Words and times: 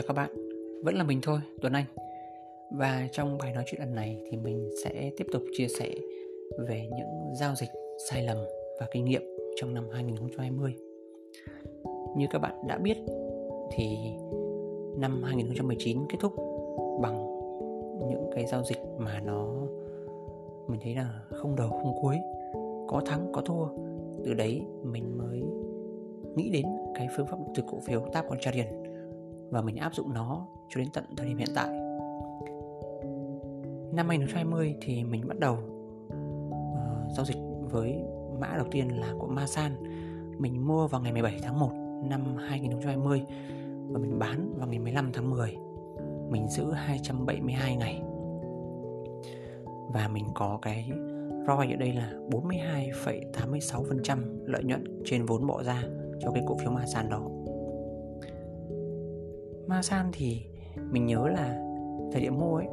Chào 0.00 0.06
các 0.06 0.14
bạn, 0.14 0.30
vẫn 0.84 0.94
là 0.94 1.04
mình 1.04 1.20
thôi, 1.22 1.38
Tuấn 1.60 1.72
Anh. 1.72 1.84
Và 2.70 3.08
trong 3.12 3.38
bài 3.38 3.52
nói 3.52 3.64
chuyện 3.66 3.80
lần 3.80 3.94
này 3.94 4.22
thì 4.30 4.36
mình 4.36 4.70
sẽ 4.84 5.10
tiếp 5.16 5.26
tục 5.32 5.42
chia 5.52 5.68
sẻ 5.68 5.94
về 6.58 6.88
những 6.96 7.34
giao 7.40 7.54
dịch 7.54 7.68
sai 8.10 8.22
lầm 8.22 8.36
và 8.80 8.86
kinh 8.92 9.04
nghiệm 9.04 9.22
trong 9.56 9.74
năm 9.74 9.88
2020 9.92 10.74
Như 12.16 12.26
các 12.30 12.38
bạn 12.38 12.54
đã 12.66 12.78
biết 12.78 12.96
thì 13.72 13.96
năm 14.98 15.22
2019 15.22 15.98
kết 16.08 16.18
thúc 16.20 16.32
bằng 17.02 17.26
những 18.08 18.30
cái 18.34 18.46
giao 18.46 18.62
dịch 18.64 18.78
mà 18.98 19.20
nó 19.20 19.66
mình 20.68 20.80
thấy 20.82 20.94
là 20.94 21.22
không 21.30 21.56
đầu 21.56 21.70
không 21.70 21.94
cuối 22.02 22.16
có 22.88 23.02
thắng 23.06 23.32
có 23.32 23.40
thua. 23.40 23.66
Từ 24.24 24.34
đấy 24.34 24.62
mình 24.82 25.18
mới 25.18 25.42
nghĩ 26.36 26.50
đến 26.50 26.66
cái 26.94 27.08
phương 27.16 27.26
pháp 27.26 27.38
từ 27.54 27.62
cổ 27.70 27.80
phiếu 27.80 28.00
Tab 28.12 28.24
Contrarian 28.28 28.89
và 29.50 29.62
mình 29.62 29.76
áp 29.76 29.94
dụng 29.94 30.14
nó 30.14 30.46
cho 30.68 30.80
đến 30.80 30.88
tận 30.92 31.04
thời 31.16 31.26
điểm 31.26 31.36
hiện 31.36 31.48
tại. 31.54 31.68
Năm 33.92 34.08
2020 34.08 34.74
thì 34.80 35.04
mình 35.04 35.28
bắt 35.28 35.38
đầu 35.38 35.54
uh, 35.54 37.12
giao 37.16 37.24
dịch 37.26 37.36
với 37.70 38.04
mã 38.40 38.54
đầu 38.56 38.66
tiên 38.70 39.00
là 39.00 39.12
của 39.18 39.26
Masan. 39.26 39.72
Mình 40.38 40.66
mua 40.66 40.88
vào 40.88 41.00
ngày 41.00 41.12
17 41.12 41.40
tháng 41.42 41.58
1 41.58 41.70
năm 42.10 42.36
2020 42.36 43.22
và 43.88 43.98
mình 43.98 44.18
bán 44.18 44.54
vào 44.58 44.68
ngày 44.68 44.78
15 44.78 45.10
tháng 45.12 45.30
10. 45.30 45.56
Mình 46.30 46.48
giữ 46.48 46.72
272 46.72 47.76
ngày. 47.76 48.02
Và 49.94 50.08
mình 50.08 50.24
có 50.34 50.58
cái 50.62 50.90
ROI 51.46 51.72
ở 51.72 51.76
đây 51.76 51.92
là 51.92 52.12
42,86% 52.30 54.18
lợi 54.46 54.64
nhuận 54.64 55.02
trên 55.04 55.26
vốn 55.26 55.46
bỏ 55.46 55.62
ra 55.62 55.82
cho 56.20 56.30
cái 56.30 56.42
cổ 56.46 56.56
phiếu 56.58 56.70
Masan 56.70 57.08
đó. 57.10 57.39
Masan 59.70 60.10
thì 60.12 60.46
mình 60.90 61.06
nhớ 61.06 61.28
là 61.28 61.58
thời 62.12 62.20
điểm 62.22 62.38
mua 62.40 62.56
ấy, 62.56 62.66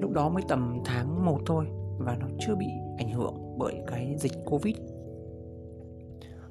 lúc 0.00 0.10
đó 0.12 0.28
mới 0.28 0.42
tầm 0.48 0.78
tháng 0.84 1.24
1 1.24 1.38
thôi 1.46 1.66
và 1.98 2.16
nó 2.20 2.26
chưa 2.38 2.54
bị 2.54 2.66
ảnh 2.98 3.10
hưởng 3.10 3.58
bởi 3.58 3.82
cái 3.86 4.14
dịch 4.18 4.32
Covid. 4.46 4.76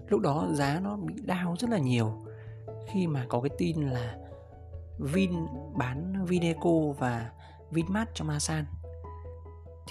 Lúc 0.08 0.22
đó 0.22 0.47
giá 0.53 0.80
nó 0.83 0.97
bị 0.97 1.14
đau 1.25 1.55
rất 1.59 1.70
là 1.70 1.77
nhiều 1.77 2.11
khi 2.88 3.08
mà 3.08 3.25
có 3.30 3.42
cái 3.42 3.50
tin 3.58 3.81
là 3.81 4.17
Vin 5.00 5.31
bán 5.77 6.25
Vineco 6.25 6.80
và 7.00 7.31
Vinmart 7.72 8.09
cho 8.14 8.25
Masan 8.25 8.66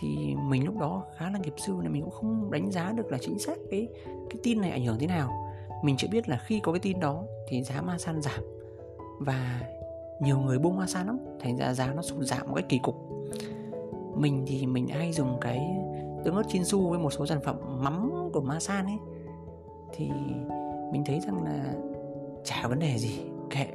thì 0.00 0.34
mình 0.34 0.64
lúc 0.64 0.78
đó 0.78 1.04
khá 1.16 1.30
là 1.30 1.38
nghiệp 1.38 1.54
sư 1.56 1.72
nên 1.82 1.92
mình 1.92 2.02
cũng 2.02 2.10
không 2.10 2.50
đánh 2.50 2.70
giá 2.70 2.92
được 2.92 3.12
là 3.12 3.18
chính 3.20 3.38
xác 3.38 3.56
cái 3.70 3.88
cái 4.30 4.40
tin 4.42 4.60
này 4.60 4.70
ảnh 4.70 4.84
hưởng 4.84 4.98
thế 4.98 5.06
nào. 5.06 5.52
Mình 5.84 5.94
chỉ 5.98 6.08
biết 6.08 6.28
là 6.28 6.38
khi 6.46 6.60
có 6.60 6.72
cái 6.72 6.80
tin 6.80 7.00
đó 7.00 7.24
thì 7.48 7.62
giá 7.62 7.82
Masan 7.82 8.22
giảm 8.22 8.57
và 9.18 9.60
nhiều 10.20 10.38
người 10.38 10.58
bung 10.58 10.76
Masan 10.76 11.06
lắm, 11.06 11.18
thành 11.40 11.56
ra 11.56 11.74
giá 11.74 11.92
nó 11.92 12.02
sụt 12.02 12.24
giảm 12.24 12.48
một 12.48 12.54
cách 12.54 12.68
kỳ 12.68 12.78
cục. 12.78 12.94
Mình 14.14 14.44
thì 14.46 14.66
mình 14.66 14.88
hay 14.88 15.12
dùng 15.12 15.38
cái 15.40 15.76
tương 16.24 16.34
ớt 16.34 16.42
Chinsu 16.48 16.88
với 16.88 16.98
một 16.98 17.10
số 17.10 17.26
sản 17.26 17.40
phẩm 17.44 17.56
mắm 17.82 18.30
của 18.32 18.40
Masan 18.40 18.86
ấy. 18.86 18.98
Thì 19.92 20.10
mình 20.92 21.02
thấy 21.06 21.20
rằng 21.20 21.44
là 21.44 21.74
chả 22.44 22.68
vấn 22.68 22.78
đề 22.78 22.98
gì, 22.98 23.20
kệ. 23.50 23.66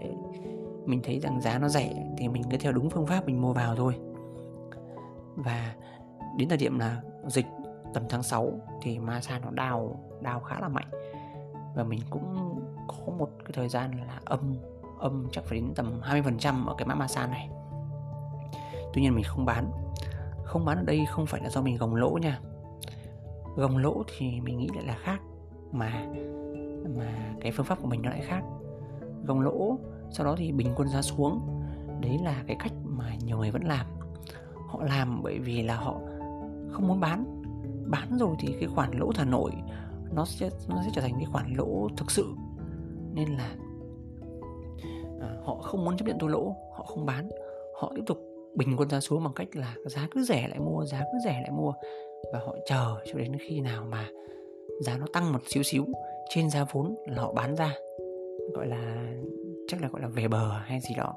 Mình 0.85 1.02
thấy 1.03 1.19
rằng 1.19 1.41
giá 1.41 1.59
nó 1.59 1.69
rẻ 1.69 1.94
thì 2.17 2.28
mình 2.28 2.44
cứ 2.52 2.57
theo 2.57 2.72
đúng 2.72 2.89
phương 2.89 3.05
pháp 3.05 3.25
mình 3.25 3.41
mua 3.41 3.53
vào 3.53 3.75
thôi. 3.75 3.94
Và 5.35 5.75
đến 6.38 6.50
thời 6.50 6.57
điểm 6.57 6.80
là 6.80 7.02
dịch 7.28 7.45
tầm 7.94 8.03
tháng 8.09 8.23
6 8.23 8.52
thì 8.81 9.00
Masan 9.00 9.41
nó 9.41 9.52
đào 9.52 10.00
đào 10.22 10.39
khá 10.39 10.59
là 10.59 10.67
mạnh. 10.67 10.88
Và 11.75 11.83
mình 11.83 12.00
cũng 12.09 12.59
có 12.88 13.13
một 13.17 13.30
cái 13.39 13.52
thời 13.53 13.69
gian 13.69 13.91
là 14.07 14.19
âm 14.25 14.55
âm 15.03 15.27
chắc 15.31 15.43
phải 15.43 15.59
đến 15.59 15.73
tầm 15.75 16.01
20% 16.01 16.67
ở 16.67 16.75
cái 16.78 16.88
mã 16.88 16.95
Masan 16.95 17.31
này. 17.31 17.50
Tuy 18.94 19.01
nhiên 19.01 19.16
mình 19.16 19.23
không 19.23 19.45
bán. 19.45 19.72
Không 20.44 20.66
bán 20.66 20.78
ở 20.78 20.83
đây 20.83 21.05
không 21.09 21.25
phải 21.25 21.41
là 21.41 21.50
do 21.50 21.61
mình 21.61 21.78
gồng 21.78 21.95
lỗ 21.95 22.17
nha. 22.22 22.39
Gồng 23.55 23.78
lỗ 23.78 24.03
thì 24.17 24.41
mình 24.41 24.57
nghĩ 24.57 24.67
lại 24.75 24.83
là 24.85 24.97
khác, 25.01 25.22
Mà 25.72 26.05
mà 26.97 27.35
cái 27.41 27.51
phương 27.51 27.66
pháp 27.66 27.81
của 27.81 27.88
mình 27.88 28.01
nó 28.01 28.09
lại 28.09 28.22
khác. 28.28 28.44
Gồng 29.25 29.41
lỗ, 29.41 29.78
Sau 30.11 30.25
đó 30.25 30.35
thì 30.38 30.51
bình 30.51 30.73
quân 30.75 30.88
giá 30.88 31.01
xuống. 31.01 31.41
Đấy 32.01 32.19
là 32.23 32.44
cái 32.47 32.55
cách 32.59 32.73
mà 32.83 33.16
nhiều 33.25 33.38
người 33.38 33.51
vẫn 33.51 33.63
làm. 33.63 33.85
Họ 34.67 34.83
làm 34.83 35.23
bởi 35.23 35.39
vì 35.39 35.61
là 35.61 35.75
họ 35.75 35.99
không 36.72 36.88
muốn 36.88 36.99
bán. 36.99 37.41
Bán 37.85 38.17
rồi 38.17 38.35
thì 38.39 38.55
cái 38.59 38.69
khoản 38.75 38.91
lỗ 38.91 39.11
thả 39.11 39.23
nổi 39.23 39.51
nó 40.11 40.25
sẽ 40.25 40.49
nó 40.67 40.81
sẽ 40.83 40.89
trở 40.94 41.01
thành 41.01 41.13
cái 41.13 41.25
khoản 41.25 41.53
lỗ 41.53 41.88
thực 41.97 42.11
sự. 42.11 42.33
Nên 43.13 43.29
là 43.29 43.55
à, 45.23 45.38
họ 45.44 45.56
không 45.56 45.85
muốn 45.85 45.97
chấp 45.97 46.07
nhận 46.07 46.19
thua 46.19 46.28
lỗ 46.28 46.56
họ 46.72 46.84
không 46.84 47.06
bán. 47.06 47.29
Họ 47.75 47.91
tiếp 47.95 48.01
tục 48.06 48.17
bình 48.56 48.75
quân 48.78 48.89
giá 48.89 49.00
xuống 49.00 49.23
bằng 49.23 49.34
cách 49.35 49.47
là 49.53 49.75
giá 49.85 50.07
cứ 50.11 50.23
rẻ 50.23 50.47
lại 50.50 50.59
mua 50.59 50.85
giá 50.85 51.00
cứ 51.00 51.17
rẻ 51.25 51.31
lại 51.31 51.51
mua. 51.51 51.73
Và 52.34 52.39
họ 52.39 52.56
chờ 52.66 52.95
cho 53.06 53.19
đến 53.19 53.31
khi 53.39 53.61
nào 53.61 53.84
mà 53.89 54.09
giá 54.81 54.97
nó 54.97 55.06
tăng 55.13 55.34
một 55.34 55.39
xíu 55.45 55.63
xíu 55.63 55.85
trên 56.29 56.50
giá 56.50 56.66
vốn 56.72 56.95
là 57.07 57.22
họ 57.22 57.34
bán 57.34 57.56
ra. 57.56 57.73
Gọi 58.53 58.67
là 58.67 59.13
chắc 59.67 59.81
là 59.81 59.88
gọi 59.88 60.01
là 60.01 60.07
về 60.07 60.28
bờ 60.28 60.50
hay 60.50 60.79
gì 60.79 60.95
đó. 60.97 61.13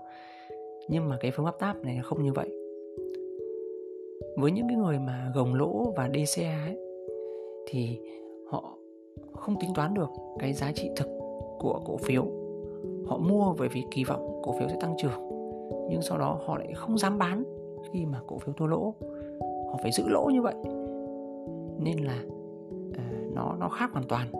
Nhưng 0.88 1.08
mà 1.08 1.16
cái 1.20 1.30
phương 1.30 1.46
pháp 1.46 1.58
táp 1.58 1.84
này 1.84 2.00
không 2.04 2.22
như 2.22 2.32
vậy. 2.32 2.48
Với 4.36 4.50
những 4.50 4.68
cái 4.68 4.76
người 4.76 4.98
mà 4.98 5.32
gồng 5.34 5.54
lỗ 5.54 5.92
và 5.96 6.08
DCA 6.08 6.64
ấy, 6.66 6.78
thì 7.66 7.98
họ 8.46 8.78
không 9.32 9.54
tính 9.60 9.70
toán 9.74 9.94
được 9.94 10.08
cái 10.38 10.52
giá 10.52 10.72
trị 10.72 10.90
thực 10.96 11.08
của 11.58 11.80
cổ 11.84 11.96
phiếu 11.96 12.45
họ 13.06 13.18
mua 13.18 13.54
bởi 13.58 13.68
vì 13.68 13.84
kỳ 13.90 14.04
vọng 14.04 14.40
cổ 14.42 14.52
phiếu 14.58 14.68
sẽ 14.68 14.76
tăng 14.80 14.94
trưởng 14.98 15.26
nhưng 15.90 16.02
sau 16.02 16.18
đó 16.18 16.38
họ 16.46 16.58
lại 16.58 16.72
không 16.74 16.98
dám 16.98 17.18
bán 17.18 17.44
khi 17.92 18.06
mà 18.06 18.20
cổ 18.26 18.38
phiếu 18.38 18.54
thua 18.54 18.66
lỗ. 18.66 18.94
Họ 19.70 19.78
phải 19.82 19.92
giữ 19.92 20.08
lỗ 20.08 20.30
như 20.32 20.42
vậy. 20.42 20.54
Nên 21.78 21.98
là 21.98 22.18
uh, 22.88 23.34
nó 23.34 23.56
nó 23.60 23.68
khác 23.68 23.90
hoàn 23.92 24.08
toàn. 24.08 24.32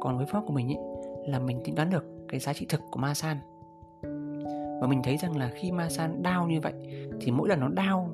Còn 0.00 0.16
với 0.16 0.26
pháp 0.26 0.42
của 0.46 0.52
mình 0.52 0.68
ý, 0.68 0.76
là 1.26 1.38
mình 1.38 1.60
tính 1.64 1.74
toán 1.74 1.90
được 1.90 2.04
cái 2.28 2.40
giá 2.40 2.52
trị 2.52 2.66
thực 2.68 2.80
của 2.90 2.98
Masan 2.98 3.36
và 4.80 4.86
mình 4.88 5.00
thấy 5.04 5.16
rằng 5.16 5.36
là 5.36 5.50
khi 5.54 5.72
Masan 5.72 6.22
đau 6.22 6.46
như 6.46 6.60
vậy 6.60 6.72
thì 7.20 7.32
mỗi 7.32 7.48
lần 7.48 7.60
nó 7.60 7.68
đau 7.68 8.10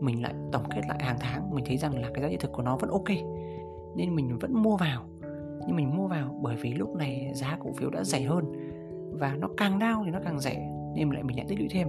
mình 0.00 0.22
lại 0.22 0.34
tổng 0.52 0.62
kết 0.74 0.80
lại 0.88 0.98
hàng 1.00 1.16
tháng 1.20 1.54
mình 1.54 1.64
thấy 1.64 1.76
rằng 1.76 2.02
là 2.02 2.10
cái 2.14 2.22
giá 2.22 2.28
trị 2.28 2.36
thực 2.36 2.52
của 2.52 2.62
nó 2.62 2.76
vẫn 2.76 2.90
ok. 2.90 3.08
Nên 3.96 4.16
mình 4.16 4.38
vẫn 4.38 4.62
mua 4.62 4.76
vào. 4.76 5.02
Nhưng 5.66 5.76
mình 5.76 5.96
mua 5.96 6.06
vào 6.06 6.38
bởi 6.42 6.56
vì 6.56 6.74
lúc 6.74 6.96
này 6.96 7.32
giá 7.34 7.58
cổ 7.60 7.72
phiếu 7.72 7.90
đã 7.90 8.04
rẻ 8.04 8.20
hơn 8.20 8.44
và 9.18 9.34
nó 9.38 9.48
càng 9.56 9.78
đau 9.78 10.02
thì 10.04 10.10
nó 10.10 10.20
càng 10.24 10.40
rẻ 10.40 10.70
nên 10.94 11.10
lại 11.10 11.22
mình 11.22 11.36
lại 11.36 11.46
tích 11.48 11.58
lũy 11.58 11.68
thêm. 11.70 11.88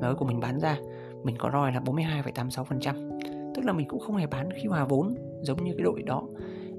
Và 0.00 0.08
cuối 0.08 0.14
cùng 0.18 0.28
mình 0.28 0.40
bán 0.40 0.60
ra 0.60 0.78
mình 1.24 1.36
có 1.38 1.50
ROI 1.52 1.72
là 1.72 1.80
42,86% 1.80 3.54
tức 3.54 3.64
là 3.64 3.72
mình 3.72 3.88
cũng 3.88 4.00
không 4.00 4.16
hề 4.16 4.26
bán 4.26 4.48
khi 4.52 4.68
hòa 4.68 4.84
vốn 4.84 5.14
giống 5.42 5.64
như 5.64 5.72
cái 5.76 5.84
đội 5.84 6.02
đó 6.02 6.22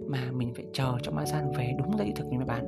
mà 0.08 0.32
mình 0.32 0.54
phải 0.54 0.66
chờ 0.74 0.98
cho 1.02 1.12
Masan 1.12 1.52
về 1.58 1.74
đúng 1.78 1.98
giá 1.98 2.06
thị 2.06 2.14
thực 2.16 2.28
mình 2.30 2.38
mới 2.38 2.46
bán. 2.46 2.66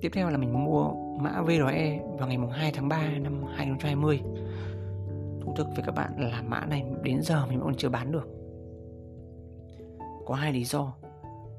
Tiếp 0.00 0.10
theo 0.12 0.30
là 0.30 0.38
mình 0.38 0.64
mua 0.64 0.90
mã 1.20 1.42
VRE 1.42 2.00
vào 2.18 2.28
ngày 2.28 2.38
2 2.50 2.72
tháng 2.74 2.88
3 2.88 3.10
năm 3.18 3.42
2020 3.54 4.20
thú 5.40 5.54
thực 5.56 5.66
với 5.74 5.84
các 5.86 5.94
bạn 5.94 6.12
là 6.30 6.42
mã 6.42 6.66
này 6.66 6.84
đến 7.02 7.22
giờ 7.22 7.46
mình 7.46 7.60
vẫn 7.60 7.74
chưa 7.74 7.88
bán 7.88 8.12
được. 8.12 8.28
Có 10.26 10.34
hai 10.34 10.52
lý 10.52 10.64
do. 10.64 10.94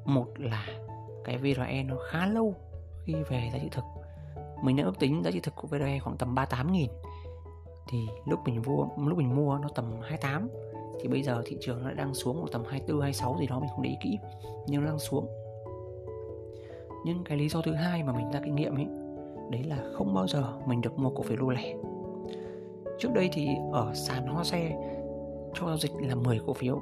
Một 0.05 0.27
là 0.37 0.65
cái 1.23 1.37
VRE 1.37 1.83
nó 1.87 1.95
khá 2.11 2.25
lâu 2.25 2.55
khi 3.05 3.13
về 3.29 3.49
giá 3.53 3.59
trị 3.59 3.69
thực. 3.71 3.83
Mình 4.63 4.75
đã 4.75 4.83
ước 4.83 4.99
tính 4.99 5.23
giá 5.23 5.31
trị 5.31 5.39
thực 5.39 5.55
của 5.55 5.67
VDE 5.67 5.99
khoảng 5.99 6.17
tầm 6.17 6.35
38 6.35 6.71
nghìn. 6.71 6.89
Thì 7.87 8.07
lúc 8.25 8.39
mình 8.45 8.61
mua 8.65 8.87
lúc 8.97 9.17
mình 9.17 9.35
mua 9.35 9.57
nó 9.57 9.69
tầm 9.75 9.85
28 10.01 10.49
thì 11.01 11.07
bây 11.07 11.23
giờ 11.23 11.41
thị 11.45 11.57
trường 11.61 11.83
nó 11.83 11.91
đang 11.91 12.13
xuống 12.13 12.41
một 12.41 12.47
tầm 12.51 12.63
24 12.69 13.01
26 13.01 13.37
gì 13.39 13.47
đó, 13.47 13.59
mình 13.59 13.69
không 13.69 13.81
để 13.81 13.89
ý 13.89 13.95
kỹ. 14.01 14.19
Nhưng 14.67 14.81
nó 14.81 14.87
đang 14.87 14.99
xuống. 14.99 15.27
Nhưng 17.05 17.23
cái 17.23 17.37
lý 17.37 17.49
do 17.49 17.61
thứ 17.61 17.73
hai 17.73 18.03
mà 18.03 18.13
mình 18.13 18.31
ra 18.31 18.39
kinh 18.43 18.55
nghiệm 18.55 18.75
ấy, 18.75 18.87
đấy 19.51 19.63
là 19.63 19.77
không 19.93 20.13
bao 20.13 20.27
giờ 20.27 20.53
mình 20.65 20.81
được 20.81 20.99
mua 20.99 21.09
cổ 21.09 21.23
phiếu 21.23 21.37
lô 21.37 21.49
lẻ. 21.49 21.75
Trước 22.99 23.09
đây 23.13 23.29
thì 23.33 23.47
ở 23.71 23.93
sàn 23.95 24.27
hoa 24.27 24.43
xe 24.43 24.77
cho 25.53 25.67
giao 25.67 25.77
dịch 25.77 25.91
là 25.99 26.15
10 26.15 26.39
cổ 26.45 26.53
phiếu, 26.53 26.81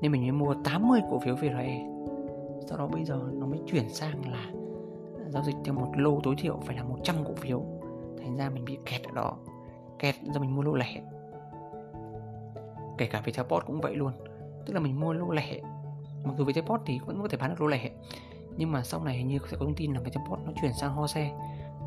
nên 0.00 0.12
mình 0.12 0.22
mới 0.22 0.32
mua 0.32 0.54
80 0.64 1.00
cổ 1.10 1.18
phiếu 1.18 1.36
VRE 1.36 1.88
sau 2.68 2.78
đó 2.78 2.86
bây 2.86 3.04
giờ 3.04 3.20
nó 3.32 3.46
mới 3.46 3.58
chuyển 3.66 3.88
sang 3.88 4.30
là 4.30 4.50
giao 5.28 5.42
dịch 5.42 5.56
theo 5.64 5.74
một 5.74 5.92
lô 5.96 6.20
tối 6.22 6.34
thiểu 6.38 6.60
phải 6.64 6.76
là 6.76 6.82
100 6.82 7.16
cổ 7.24 7.34
phiếu. 7.34 7.62
Thành 8.18 8.36
ra 8.36 8.50
mình 8.50 8.64
bị 8.64 8.78
kẹt 8.86 9.02
ở 9.02 9.10
đó. 9.14 9.36
Kẹt 9.98 10.14
do 10.34 10.40
mình 10.40 10.56
mua 10.56 10.62
lô 10.62 10.74
lẻ. 10.74 11.02
Kể 12.98 13.06
cả 13.06 13.20
Viettelport 13.24 13.66
cũng 13.66 13.80
vậy 13.80 13.94
luôn. 13.94 14.12
Tức 14.66 14.74
là 14.74 14.80
mình 14.80 15.00
mua 15.00 15.12
lô 15.12 15.30
lẻ. 15.30 15.60
Mặc 16.24 16.34
dù 16.38 16.44
Viettelport 16.44 16.82
thì 16.86 16.98
vẫn 17.06 17.22
có 17.22 17.28
thể 17.28 17.38
bán 17.38 17.50
được 17.50 17.60
lô 17.60 17.66
lẻ. 17.66 17.90
Nhưng 18.56 18.72
mà 18.72 18.82
sau 18.82 19.04
này 19.04 19.16
hình 19.16 19.28
như 19.28 19.38
sẽ 19.50 19.56
có 19.56 19.64
thông 19.64 19.74
tin 19.74 19.92
là 19.92 20.00
Viettelport 20.00 20.40
nó 20.46 20.52
chuyển 20.60 20.72
sang 20.72 20.92
ho 20.92 21.06
xe. 21.06 21.32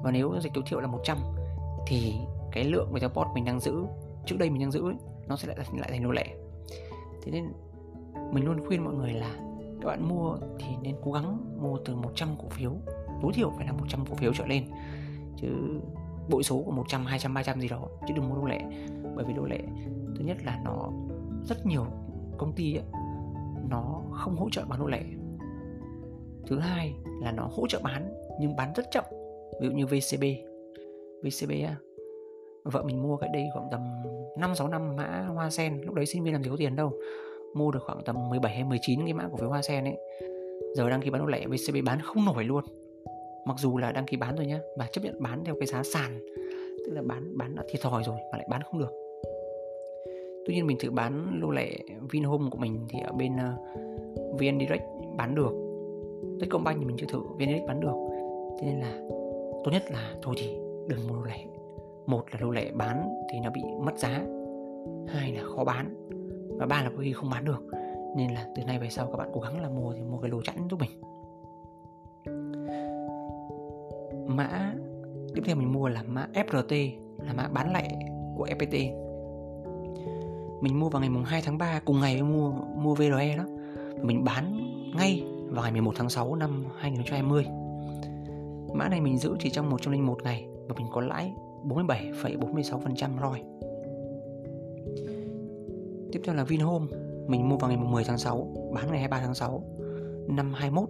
Và 0.04 0.12
nếu 0.12 0.32
giao 0.32 0.42
dịch 0.42 0.54
tối 0.54 0.64
thiểu 0.68 0.80
là 0.80 0.88
100 0.88 1.18
thì 1.88 2.14
cái 2.52 2.64
lượng 2.64 2.90
Viettelport 2.92 3.28
mình 3.34 3.46
đang 3.46 3.60
giữ 3.60 3.86
trước 4.26 4.36
đây 4.40 4.50
mình 4.50 4.62
đang 4.62 4.72
giữ 4.72 4.82
ấy, 4.82 4.96
nó 5.28 5.36
sẽ 5.38 5.48
lại 5.48 5.58
lại 5.78 5.90
thành 5.92 6.04
lô 6.04 6.12
lẻ. 6.12 6.26
Thế 7.22 7.32
nên 7.32 7.54
mình 8.32 8.46
luôn 8.46 8.66
khuyên 8.68 8.84
mọi 8.84 8.94
người 8.94 9.14
là 9.14 9.30
các 9.82 9.88
bạn 9.88 10.10
mua 10.10 10.38
thì 10.60 10.68
nên 10.82 10.96
cố 11.04 11.12
gắng 11.12 11.38
mua 11.62 11.78
từ 11.86 11.96
100 11.96 12.30
cổ 12.38 12.50
phiếu 12.50 12.72
tối 13.22 13.32
thiểu 13.36 13.52
phải 13.58 13.66
là 13.66 13.72
100 13.72 14.06
cổ 14.10 14.16
phiếu 14.16 14.34
trở 14.34 14.46
lên. 14.46 14.64
Chứ 15.38 15.48
bội 16.30 16.44
số 16.44 16.64
của 16.66 16.72
100, 16.72 17.06
200, 17.06 17.34
300 17.34 17.62
gì 17.62 17.68
đó 17.68 17.88
chứ 18.08 18.14
đừng 18.16 18.30
mua 18.30 18.36
đô 18.36 18.46
lệ 18.46 18.62
bởi 19.16 19.26
vì 19.26 19.34
đô 19.34 19.46
lệ 19.46 19.60
thứ 20.16 20.24
nhất 20.26 20.38
là 20.46 20.62
nó 20.66 20.92
rất 21.44 21.66
nhiều 21.66 21.86
công 22.38 22.54
ty 22.54 22.76
ấy, 22.76 22.84
nó 23.70 24.02
không 24.12 24.36
hỗ 24.36 24.50
trợ 24.50 24.66
bán 24.70 24.80
đô 24.80 24.88
lệ 24.88 25.04
thứ 26.48 26.60
hai 26.60 26.94
là 27.22 27.32
nó 27.32 27.50
hỗ 27.52 27.68
trợ 27.68 27.80
bán 27.84 28.14
nhưng 28.40 28.56
bán 28.56 28.74
rất 28.76 28.86
chậm. 28.92 29.04
Ví 29.62 29.68
dụ 29.68 29.74
như 29.74 29.86
VCB 29.86 30.24
VCB 31.24 31.52
vợ 32.64 32.84
mình 32.84 33.04
mua 33.04 33.18
cái 33.18 33.30
đây 33.34 33.44
khoảng 33.54 33.68
tầm 33.72 33.82
5 34.38 34.56
6 34.56 34.68
năm 34.68 34.96
mã 34.96 35.28
hoa 35.34 35.50
sen. 35.50 35.82
Lúc 35.82 35.96
đấy 35.96 36.06
sinh 36.06 36.24
viên 36.24 36.34
làm 36.34 36.44
gì 36.44 36.50
có 36.50 36.56
tiền 36.58 36.76
đâu. 36.76 36.94
Mua 37.56 37.72
được 37.72 37.84
khoảng 37.86 38.04
tầm 38.06 38.30
17 38.30 38.54
hay 38.54 38.64
19 38.64 39.00
cái 39.06 39.14
mã 39.14 39.28
cổ 39.32 39.38
phiếu 39.38 39.50
hoa 39.50 39.62
sen 39.62 39.84
ấy. 39.84 39.98
Giờ 40.76 40.90
đăng 40.90 41.02
ký 41.02 41.10
bán 41.10 41.22
đô 41.22 41.28
lệ 41.28 41.46
VCB 41.46 41.76
bán 41.86 42.00
không 42.02 42.26
nổi 42.26 42.44
luôn 42.44 42.64
mặc 43.46 43.58
dù 43.60 43.78
là 43.78 43.92
đăng 43.92 44.06
ký 44.06 44.18
bán 44.18 44.36
rồi 44.36 44.46
nhá 44.46 44.60
và 44.78 44.88
chấp 44.92 45.02
nhận 45.04 45.24
bán 45.24 45.44
theo 45.46 45.56
cái 45.60 45.68
giá 45.68 45.84
sàn 45.84 46.20
tức 46.86 46.92
là 46.94 47.02
bán 47.02 47.38
bán 47.38 47.56
đã 47.56 47.64
thiệt 47.70 47.82
thòi 47.82 48.04
rồi 48.04 48.18
mà 48.32 48.38
lại 48.38 48.48
bán 48.50 48.62
không 48.64 48.80
được. 48.80 48.92
Tuy 50.46 50.56
nhiên 50.56 50.68
mình 50.68 50.78
thử 50.80 50.92
bán 50.92 51.40
lô 51.42 51.50
lẻ 51.50 51.78
Vinhome 52.12 52.50
của 52.52 52.58
mình 52.58 52.86
thì 52.90 53.00
ở 53.00 53.12
bên 53.12 53.34
uh, 53.36 54.40
VN 54.40 54.60
Direct 54.60 54.84
bán 55.18 55.36
được. 55.36 55.52
Techcombank 56.40 56.80
thì 56.80 56.86
mình 56.86 56.98
chưa 57.00 57.08
thử 57.10 57.20
VN 57.20 57.40
Direct 57.40 57.68
bán 57.68 57.80
được. 57.80 57.96
Thế 58.60 58.68
nên 58.68 58.80
là 58.80 59.02
tốt 59.64 59.72
nhất 59.72 59.84
là 59.92 60.14
thôi 60.22 60.36
thì 60.38 60.56
đừng 60.88 61.08
mua 61.08 61.16
lô 61.16 61.24
lẻ. 61.24 61.46
một 62.06 62.24
là 62.32 62.40
lô 62.42 62.52
lẻ 62.52 62.72
bán 62.74 63.10
thì 63.32 63.40
nó 63.44 63.50
bị 63.50 63.62
mất 63.82 63.98
giá. 63.98 64.22
Hai 65.08 65.32
là 65.32 65.44
khó 65.56 65.64
bán. 65.64 66.08
Và 66.60 66.66
ba 66.66 66.84
là 66.84 66.90
có 66.90 67.04
khi 67.04 67.14
không 67.14 67.30
bán 67.30 67.46
được. 67.46 67.64
Nên 68.18 68.32
là 68.34 68.48
từ 68.56 68.64
nay 68.64 68.80
về 68.80 68.90
sau 68.90 69.08
các 69.08 69.18
bạn 69.18 69.30
cố 69.34 69.42
gắng 69.42 69.62
là 69.62 69.70
mua 69.70 69.94
thì 69.94 70.02
mua 70.02 70.18
cái 70.18 70.32
lô 70.32 70.42
chẵn 70.42 70.56
giúp 70.70 70.80
mình. 70.80 71.11
Mã 74.38 74.74
tiếp 75.36 75.42
theo 75.46 75.56
mình 75.56 75.74
mua 75.74 75.88
là 75.88 76.04
mã 76.04 76.28
FRT 76.34 76.92
là 77.26 77.34
mã 77.34 77.48
bán 77.48 77.74
lẻ 77.74 77.90
của 78.38 78.48
FPT 78.48 79.02
mình 80.62 80.80
mua 80.80 80.90
vào 80.90 81.00
ngày 81.00 81.10
mùng 81.10 81.24
2 81.24 81.42
tháng 81.46 81.58
3 81.58 81.82
cùng 81.86 82.00
ngày 82.00 82.22
với 82.22 82.24
mua 82.24 82.52
mua 82.76 82.96
VRE 82.96 83.38
đó. 83.38 83.46
Mình 84.02 84.24
bán 84.24 84.60
ngay 84.98 85.24
vào 85.50 85.64
ngày 85.64 85.72
11 85.72 85.94
tháng 85.96 86.10
6 86.10 86.36
năm 86.36 86.66
2020 86.78 87.46
mã 88.74 88.90
này 88.90 89.02
mình 89.02 89.18
giữ 89.18 89.36
chỉ 89.40 89.50
trong 89.50 89.70
101 89.70 90.24
ngày 90.24 90.48
và 90.68 90.76
mình 90.78 90.88
có 90.92 91.02
lãi 91.02 91.34
47,46% 91.64 93.10
ROI 93.22 93.42
tiếp 96.12 96.22
theo 96.24 96.36
là 96.36 96.44
Vinhome 96.44 96.86
mình 97.28 97.50
mua 97.50 97.58
vào 97.58 97.70
ngày 97.70 97.78
10 97.78 98.04
tháng 98.04 98.18
6 98.18 98.48
bán 98.74 98.88
ngày 98.92 99.00
23 99.00 99.20
tháng 99.20 99.36
6 99.36 99.64
năm 100.28 100.54
21 100.54 100.90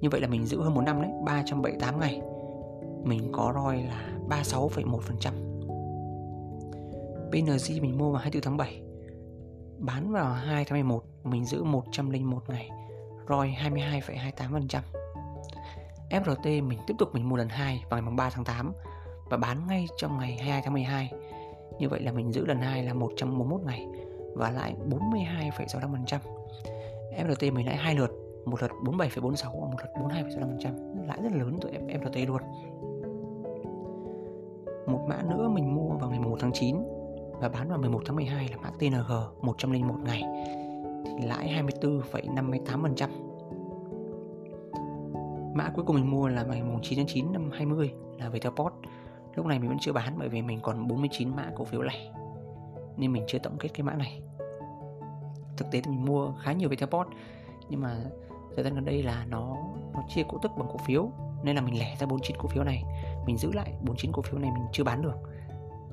như 0.00 0.08
vậy 0.10 0.20
là 0.20 0.28
mình 0.28 0.46
giữ 0.46 0.62
hơn 0.62 0.74
một 0.74 0.80
năm 0.80 1.02
đấy 1.02 1.10
378 1.24 2.00
ngày 2.00 2.20
mình 3.04 3.32
có 3.32 3.52
ROI 3.54 3.82
là 3.82 4.08
36,1% 4.28 5.52
PNG 7.30 7.82
mình 7.82 7.98
mua 7.98 8.10
vào 8.10 8.20
24 8.20 8.42
tháng 8.42 8.56
7 8.56 8.82
Bán 9.78 10.12
vào 10.12 10.32
2 10.32 10.64
tháng 10.64 10.76
11 10.76 11.04
Mình 11.24 11.44
giữ 11.44 11.64
101 11.64 12.42
ngày 12.48 12.70
ROI 13.28 13.48
22,28% 13.48 14.80
FRT 16.10 16.66
mình 16.66 16.78
tiếp 16.86 16.94
tục 16.98 17.14
mình 17.14 17.28
mua 17.28 17.36
lần 17.36 17.48
2 17.48 17.84
vào 17.90 18.02
ngày 18.02 18.12
3 18.16 18.30
tháng 18.30 18.44
8 18.44 18.72
Và 19.30 19.36
bán 19.36 19.66
ngay 19.66 19.86
trong 19.96 20.18
ngày 20.18 20.32
22 20.32 20.62
tháng 20.64 20.72
12 20.72 21.10
Như 21.78 21.88
vậy 21.88 22.00
là 22.00 22.12
mình 22.12 22.32
giữ 22.32 22.46
lần 22.46 22.58
2 22.58 22.82
là 22.82 22.94
141 22.94 23.60
ngày 23.60 23.86
Và 24.34 24.50
lại 24.50 24.74
42,65% 24.90 26.18
FRT 27.18 27.52
mình 27.52 27.66
lại 27.66 27.76
hai 27.76 27.94
lượt 27.94 28.10
Một 28.44 28.62
lượt 28.62 28.70
47,46 28.84 29.60
và 29.60 29.66
một 29.66 29.76
lượt 29.78 29.90
42,65% 29.94 31.06
Lãi 31.06 31.18
rất 31.22 31.32
lớn 31.32 31.58
từ 31.60 31.70
FRT 31.70 32.26
luôn 32.26 32.42
một 34.92 35.04
mã 35.08 35.22
nữa 35.22 35.48
mình 35.48 35.74
mua 35.74 35.88
vào 35.88 36.10
ngày 36.10 36.18
1 36.18 36.36
tháng 36.40 36.52
9 36.52 36.76
và 37.40 37.48
bán 37.48 37.68
vào 37.68 37.78
11 37.78 38.02
tháng 38.06 38.16
12 38.16 38.48
là 38.48 38.56
mã 38.56 38.70
TNG 38.78 39.12
101 39.40 39.94
ngày 40.04 40.22
thì 41.04 41.26
lãi 41.26 41.64
24,58%. 41.80 43.08
Mã 45.54 45.70
cuối 45.74 45.84
cùng 45.84 45.96
mình 45.96 46.10
mua 46.10 46.28
là 46.28 46.42
ngày 46.42 46.62
9 46.82 46.96
tháng 46.96 47.06
9 47.06 47.32
năm 47.32 47.50
20 47.52 47.92
là 48.18 48.28
Viettelport. 48.28 48.74
Lúc 49.34 49.46
này 49.46 49.58
mình 49.58 49.68
vẫn 49.68 49.78
chưa 49.80 49.92
bán 49.92 50.14
bởi 50.18 50.28
vì 50.28 50.42
mình 50.42 50.60
còn 50.62 50.88
49 50.88 51.36
mã 51.36 51.50
cổ 51.56 51.64
phiếu 51.64 51.82
lẻ 51.82 52.12
nên 52.96 53.12
mình 53.12 53.24
chưa 53.26 53.38
tổng 53.38 53.56
kết 53.58 53.68
cái 53.74 53.82
mã 53.82 53.94
này. 53.94 54.22
Thực 55.56 55.70
tế 55.70 55.80
thì 55.80 55.90
mình 55.90 56.04
mua 56.04 56.32
khá 56.42 56.52
nhiều 56.52 56.68
Viettelport 56.68 57.08
nhưng 57.68 57.80
mà 57.80 57.96
thời 58.54 58.64
gian 58.64 58.74
gần 58.74 58.84
đây 58.84 59.02
là 59.02 59.26
nó 59.30 59.56
nó 59.94 60.02
chia 60.08 60.22
cổ 60.28 60.38
tức 60.42 60.52
bằng 60.58 60.68
cổ 60.72 60.76
phiếu 60.86 61.10
nên 61.44 61.56
là 61.56 61.62
mình 61.62 61.78
lẻ 61.78 61.96
ra 61.98 62.06
49 62.06 62.36
cổ 62.40 62.48
phiếu 62.48 62.64
này, 62.64 62.84
mình 63.26 63.36
giữ 63.36 63.52
lại 63.52 63.72
49 63.80 64.12
cổ 64.12 64.22
phiếu 64.22 64.38
này 64.38 64.50
mình 64.50 64.62
chưa 64.72 64.84
bán 64.84 65.02
được. 65.02 65.16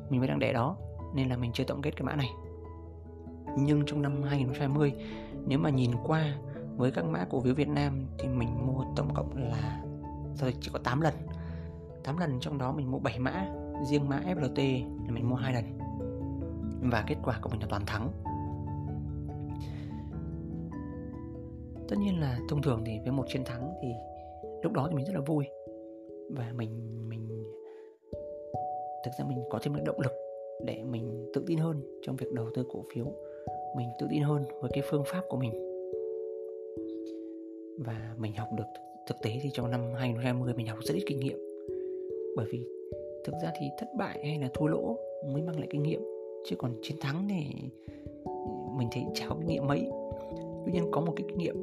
Mình 0.10 0.19
mới 0.19 0.28
đang 0.28 0.40
để 0.40 0.54
đó, 0.54 0.75
nên 1.13 1.30
là 1.30 1.38
mình 1.38 1.51
chưa 1.54 1.63
tổng 1.63 1.81
kết 1.81 1.92
cái 1.96 2.04
mã 2.04 2.16
này. 2.16 2.30
Nhưng 3.57 3.86
trong 3.86 4.01
năm 4.01 4.24
2020 4.24 4.94
nếu 5.48 5.60
mà 5.60 5.69
nhìn 5.69 5.92
qua 6.04 6.36
với 6.75 6.92
các 6.92 7.06
mã 7.06 7.25
cổ 7.30 7.42
phiếu 7.42 7.54
Việt 7.54 7.68
Nam 7.68 8.07
thì 8.18 8.28
mình 8.28 8.68
mua 8.68 8.84
tổng 8.96 9.13
cộng 9.13 9.38
là, 9.38 9.81
thôi 10.40 10.54
chỉ 10.62 10.69
có 10.74 10.80
8 10.84 11.01
lần. 11.01 11.13
8 12.04 12.18
lần 12.18 12.40
trong 12.40 12.57
đó 12.57 12.72
mình 12.72 12.92
mua 12.92 13.00
7 13.00 13.19
mã, 13.19 13.48
riêng 13.86 14.10
mã 14.10 14.22
FLT 14.25 14.86
là 15.06 15.12
mình 15.12 15.30
mua 15.30 15.36
hai 15.36 15.54
lần. 15.54 15.80
Và 16.92 17.04
kết 17.07 17.16
quả 17.24 17.40
của 17.42 17.50
mình 17.50 17.62
là 17.62 17.68
toàn 17.69 17.86
thắng. 17.86 18.12
Tất 21.88 21.95
nhiên 22.00 22.19
là 22.19 22.40
thông 22.50 22.62
thường 22.62 22.84
thì 22.86 23.00
với 23.04 23.12
một 23.12 23.25
chiến 23.28 23.44
thắng 23.45 23.74
thì 23.81 23.88
lúc 24.62 24.74
đó 24.74 24.88
thì 24.90 24.96
mình 24.96 25.06
rất 25.06 25.14
là 25.14 25.22
vui. 25.22 25.46
Và 26.30 26.54
mình 26.58 26.70
mình, 27.10 27.44
thực 29.06 29.12
ra 29.20 29.26
mình 29.28 29.38
có 29.50 29.60
thêm 29.64 29.76
được 29.76 29.84
động 29.86 30.00
lực 30.00 30.12
để 30.66 30.84
mình 30.84 31.30
tự 31.34 31.44
tin 31.48 31.58
hơn 31.58 31.82
trong 32.02 32.16
việc 32.16 32.34
đầu 32.34 32.46
tư 32.54 32.64
cổ 32.74 32.84
phiếu. 32.94 33.06
Mình 33.78 33.88
tự 34.00 34.08
tin 34.10 34.22
hơn 34.22 34.44
với 34.62 34.72
cái 34.74 34.84
phương 34.90 35.04
pháp 35.06 35.22
của 35.30 35.38
mình. 35.38 35.52
Và 37.86 38.16
mình 38.20 38.34
học 38.34 38.48
được 38.58 38.64
thực 39.08 39.18
tế 39.22 39.32
thì 39.44 39.50
trong 39.54 39.72
năm 39.72 39.94
2020 39.96 40.54
mình 40.54 40.68
học 40.68 40.78
rất 40.82 40.94
ít 40.94 41.04
kinh 41.08 41.20
nghiệm. 41.20 41.38
Bởi 42.36 42.46
vì 42.52 42.68
thực 43.26 43.34
ra 43.44 43.52
thì 43.60 43.66
thất 43.80 43.88
bại 43.98 44.20
hay 44.24 44.40
là 44.40 44.50
thua 44.54 44.68
lỗ 44.68 44.98
mới 45.34 45.42
mang 45.42 45.60
lại 45.60 45.68
kinh 45.70 45.84
nghiệm. 45.84 46.02
Chứ 46.46 46.56
còn 46.56 46.72
chiến 46.82 46.98
thắng 47.02 47.28
thì 47.30 47.46
mình 48.78 48.88
thấy 48.92 49.04
chả 49.14 49.26
có 49.30 49.36
kinh 49.40 49.48
nghiệm 49.48 49.68
mấy. 49.68 49.92
Tuy 50.66 50.72
nhiên 50.72 50.84
có 50.92 51.02
một 51.02 51.14
cái 51.16 51.26
kinh 51.28 51.38
nghiệm 51.38 51.56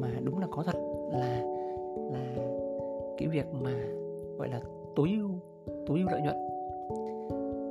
mà 0.00 0.20
đúng 0.24 0.38
là 0.38 0.46
có 0.50 0.62
thật 0.62 0.76
là 1.12 1.42
là 2.12 2.34
cái 3.18 3.28
việc 3.28 3.46
mà 3.52 3.74
gọi 4.38 4.48
là 4.48 4.60
tối 4.96 5.10
ưu 5.16 5.30
tối 5.86 5.98
ưu 5.98 6.08
lợi 6.08 6.20
nhuận. 6.20 6.36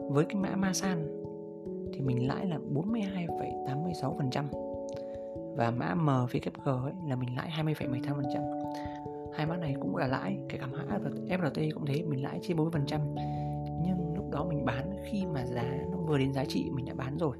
Với 0.09 0.25
cái 0.25 0.35
mã 0.35 0.55
Masan 0.55 1.23
thì 1.93 2.01
mình 2.01 2.27
lãi 2.27 2.45
là 2.45 2.59
42,86% 2.73 4.45
và 5.55 5.71
mã 5.71 5.95
MVKG 5.95 6.65
ấy 6.65 6.93
là 7.07 7.15
mình 7.15 7.35
lãi 7.35 7.49
20,18% 7.63 8.63
hai 9.33 9.45
mã 9.45 9.57
này 9.57 9.75
cũng 9.79 9.95
là 9.95 10.07
lãi 10.07 10.37
kể 10.49 10.57
cả 10.57 10.67
mã 10.67 10.99
FRT 11.27 11.71
cũng 11.73 11.85
thế 11.85 12.03
mình 12.07 12.23
lãi 12.23 12.39
trên 12.41 12.57
40% 12.57 12.99
nhưng 13.85 14.15
lúc 14.15 14.31
đó 14.31 14.45
mình 14.49 14.65
bán 14.65 14.91
khi 15.03 15.25
mà 15.25 15.45
giá 15.45 15.85
nó 15.91 15.97
vừa 15.97 16.17
đến 16.17 16.33
giá 16.33 16.45
trị 16.45 16.69
mình 16.73 16.85
đã 16.85 16.93
bán 16.93 17.17
rồi. 17.17 17.37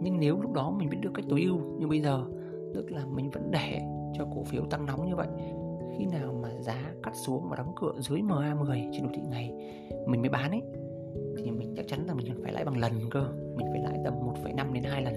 Nhưng 0.00 0.20
nếu 0.20 0.40
lúc 0.40 0.52
đó 0.52 0.70
mình 0.70 0.90
biết 0.90 0.98
được 1.00 1.10
cách 1.14 1.24
tối 1.28 1.42
ưu 1.42 1.58
như 1.78 1.86
bây 1.86 2.00
giờ 2.00 2.24
tức 2.74 2.92
là 2.92 3.06
mình 3.06 3.30
vẫn 3.30 3.50
để 3.50 3.82
cho 4.18 4.26
cổ 4.34 4.44
phiếu 4.44 4.62
tăng 4.70 4.86
nóng 4.86 5.06
như 5.06 5.16
vậy. 5.16 5.28
Khi 5.98 6.06
nào 6.06 6.32
mà 6.42 6.48
giá 6.60 6.92
cắt 7.02 7.12
xuống 7.14 7.48
và 7.48 7.56
đóng 7.56 7.72
cửa 7.76 7.92
dưới 7.98 8.20
MA10 8.20 8.90
trên 8.92 9.02
đồ 9.02 9.08
thị 9.14 9.22
ngày 9.30 9.52
mình 10.06 10.20
mới 10.20 10.30
bán 10.30 10.50
ấy 10.50 10.62
thì 11.38 11.50
mình 11.50 11.74
chắc 11.76 11.86
chắn 11.88 12.06
là 12.06 12.14
mình 12.14 12.26
phải 12.42 12.52
lãi 12.52 12.64
bằng 12.64 12.76
lần 12.76 12.92
cơ. 13.10 13.28
Mình 13.56 13.66
phải 13.72 13.80
lãi 13.82 13.98
tầm 14.04 14.14
1,5 14.44 14.72
đến 14.72 14.82
2 14.82 15.02
lần 15.02 15.14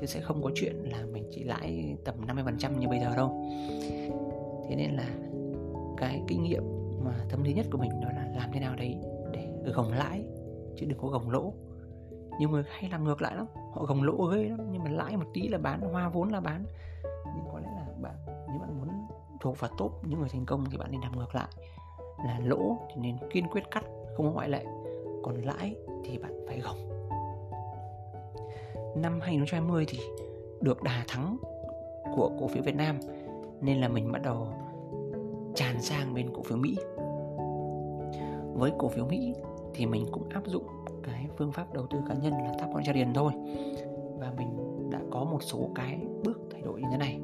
chứ 0.00 0.06
sẽ 0.06 0.20
không 0.20 0.42
có 0.42 0.50
chuyện 0.54 0.76
là 0.76 1.04
mình 1.12 1.24
chỉ 1.30 1.44
lãi 1.44 1.96
tầm 2.04 2.14
50% 2.26 2.78
như 2.78 2.88
bây 2.88 3.00
giờ 3.00 3.16
đâu. 3.16 3.44
Thế 4.68 4.76
nên 4.76 4.90
là 4.90 5.08
cái 5.96 6.22
kinh 6.28 6.42
nghiệm 6.42 6.62
mà 7.04 7.24
tâm 7.30 7.42
lý 7.42 7.52
nhất 7.52 7.66
của 7.70 7.78
mình 7.78 7.90
đó 8.00 8.08
là 8.16 8.28
làm 8.36 8.50
thế 8.52 8.60
nào 8.60 8.76
đấy 8.76 8.96
để 9.32 9.72
gồng 9.74 9.92
lãi 9.92 10.24
chứ 10.76 10.86
đừng 10.86 10.98
có 10.98 11.08
gồng 11.08 11.30
lỗ. 11.30 11.52
Nhiều 12.38 12.48
người 12.48 12.62
hay 12.68 12.90
làm 12.90 13.04
ngược 13.04 13.22
lại 13.22 13.36
lắm 13.36 13.46
họ 13.74 13.84
gồng 13.84 14.02
lỗ 14.02 14.24
ghê 14.24 14.44
lắm 14.44 14.60
nhưng 14.72 14.84
mà 14.84 14.90
lãi 14.90 15.16
một 15.16 15.26
tí 15.34 15.48
là 15.48 15.58
bán 15.58 15.80
hoa 15.80 16.08
vốn 16.08 16.28
là 16.28 16.40
bán. 16.40 16.64
Nhưng 17.36 17.44
có 17.52 17.58
lẽ 17.58 17.68
là 17.76 17.77
nếu 18.50 18.58
bạn 18.60 18.78
muốn 18.78 18.88
thuộc 19.40 19.60
vào 19.60 19.70
top 19.78 19.92
những 20.08 20.20
người 20.20 20.28
thành 20.28 20.46
công 20.46 20.64
thì 20.70 20.76
bạn 20.76 20.90
nên 20.92 21.00
làm 21.00 21.18
ngược 21.18 21.34
lại. 21.34 21.48
Là 22.24 22.40
lỗ 22.44 22.76
thì 22.88 22.94
nên 23.00 23.16
kiên 23.30 23.48
quyết 23.48 23.70
cắt, 23.70 23.84
không 24.16 24.26
có 24.26 24.32
ngoại 24.32 24.48
lệ. 24.48 24.64
Còn 25.22 25.42
lãi 25.42 25.76
thì 26.04 26.18
bạn 26.18 26.32
phải 26.46 26.60
gồng. 26.60 26.88
Năm 28.96 29.20
2020 29.20 29.84
thì 29.88 29.98
được 30.60 30.82
đà 30.82 31.04
thắng 31.08 31.36
của 32.16 32.30
cổ 32.40 32.48
phiếu 32.48 32.62
Việt 32.62 32.76
Nam, 32.76 32.98
nên 33.60 33.80
là 33.80 33.88
mình 33.88 34.12
bắt 34.12 34.22
đầu 34.22 34.48
tràn 35.54 35.82
sang 35.82 36.14
bên 36.14 36.30
cổ 36.34 36.42
phiếu 36.42 36.58
Mỹ. 36.58 36.76
Với 38.54 38.72
cổ 38.78 38.88
phiếu 38.88 39.04
Mỹ 39.04 39.34
thì 39.74 39.86
mình 39.86 40.06
cũng 40.12 40.28
áp 40.28 40.46
dụng 40.46 40.66
cái 41.02 41.26
phương 41.36 41.52
pháp 41.52 41.74
đầu 41.74 41.86
tư 41.86 41.98
cá 42.08 42.14
nhân 42.14 42.32
là 42.32 42.54
tap 42.58 42.68
on 42.74 43.14
thôi. 43.14 43.32
Và 44.18 44.32
mình 44.36 44.48
đã 44.90 45.00
có 45.10 45.24
một 45.24 45.42
số 45.42 45.68
cái 45.74 45.98
bước 46.24 46.40
thay 46.50 46.62
đổi 46.62 46.80
như 46.80 46.86
thế 46.90 46.96
này 46.96 47.20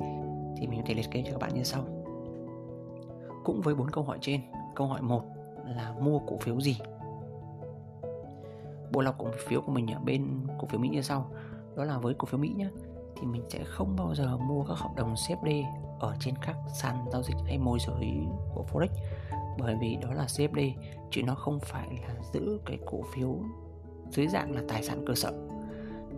thì 0.64 0.70
mình 0.70 0.80
có 0.80 0.84
thể 0.86 0.94
liệt 0.94 1.10
kê 1.10 1.22
cho 1.26 1.32
các 1.32 1.40
bạn 1.40 1.54
như 1.54 1.64
sau. 1.64 1.84
Cũng 3.44 3.60
với 3.60 3.74
bốn 3.74 3.90
câu 3.90 4.04
hỏi 4.04 4.18
trên, 4.20 4.40
câu 4.74 4.86
hỏi 4.86 5.02
1 5.02 5.22
là 5.66 5.94
mua 6.00 6.18
cổ 6.18 6.36
phiếu 6.38 6.60
gì? 6.60 6.78
Bộ 8.92 9.00
lọc 9.00 9.18
cổ 9.18 9.26
phiếu 9.48 9.60
của 9.60 9.72
mình 9.72 9.86
ở 9.86 10.00
bên 10.04 10.46
cổ 10.58 10.66
phiếu 10.66 10.80
Mỹ 10.80 10.88
như 10.88 11.02
sau. 11.02 11.30
Đó 11.76 11.84
là 11.84 11.98
với 11.98 12.14
cổ 12.14 12.26
phiếu 12.26 12.40
Mỹ 12.40 12.52
nhé 12.56 12.68
thì 13.16 13.26
mình 13.26 13.42
sẽ 13.48 13.64
không 13.64 13.96
bao 13.96 14.14
giờ 14.14 14.36
mua 14.36 14.64
các 14.64 14.78
hợp 14.78 14.90
đồng 14.96 15.14
CFD 15.14 15.64
ở 16.00 16.16
trên 16.20 16.34
các 16.46 16.56
sàn 16.74 17.04
giao 17.12 17.22
dịch 17.22 17.36
hay 17.46 17.58
môi 17.58 17.78
giới 17.86 18.12
của 18.54 18.64
Forex, 18.72 18.88
bởi 19.58 19.76
vì 19.80 19.96
đó 19.96 20.12
là 20.12 20.24
CFD 20.24 20.70
chứ 21.10 21.22
nó 21.22 21.34
không 21.34 21.58
phải 21.60 21.88
là 22.08 22.14
giữ 22.32 22.60
cái 22.66 22.78
cổ 22.86 23.00
phiếu 23.14 23.36
dưới 24.10 24.28
dạng 24.28 24.54
là 24.54 24.62
tài 24.68 24.82
sản 24.82 25.04
cơ 25.06 25.14
sở. 25.14 25.32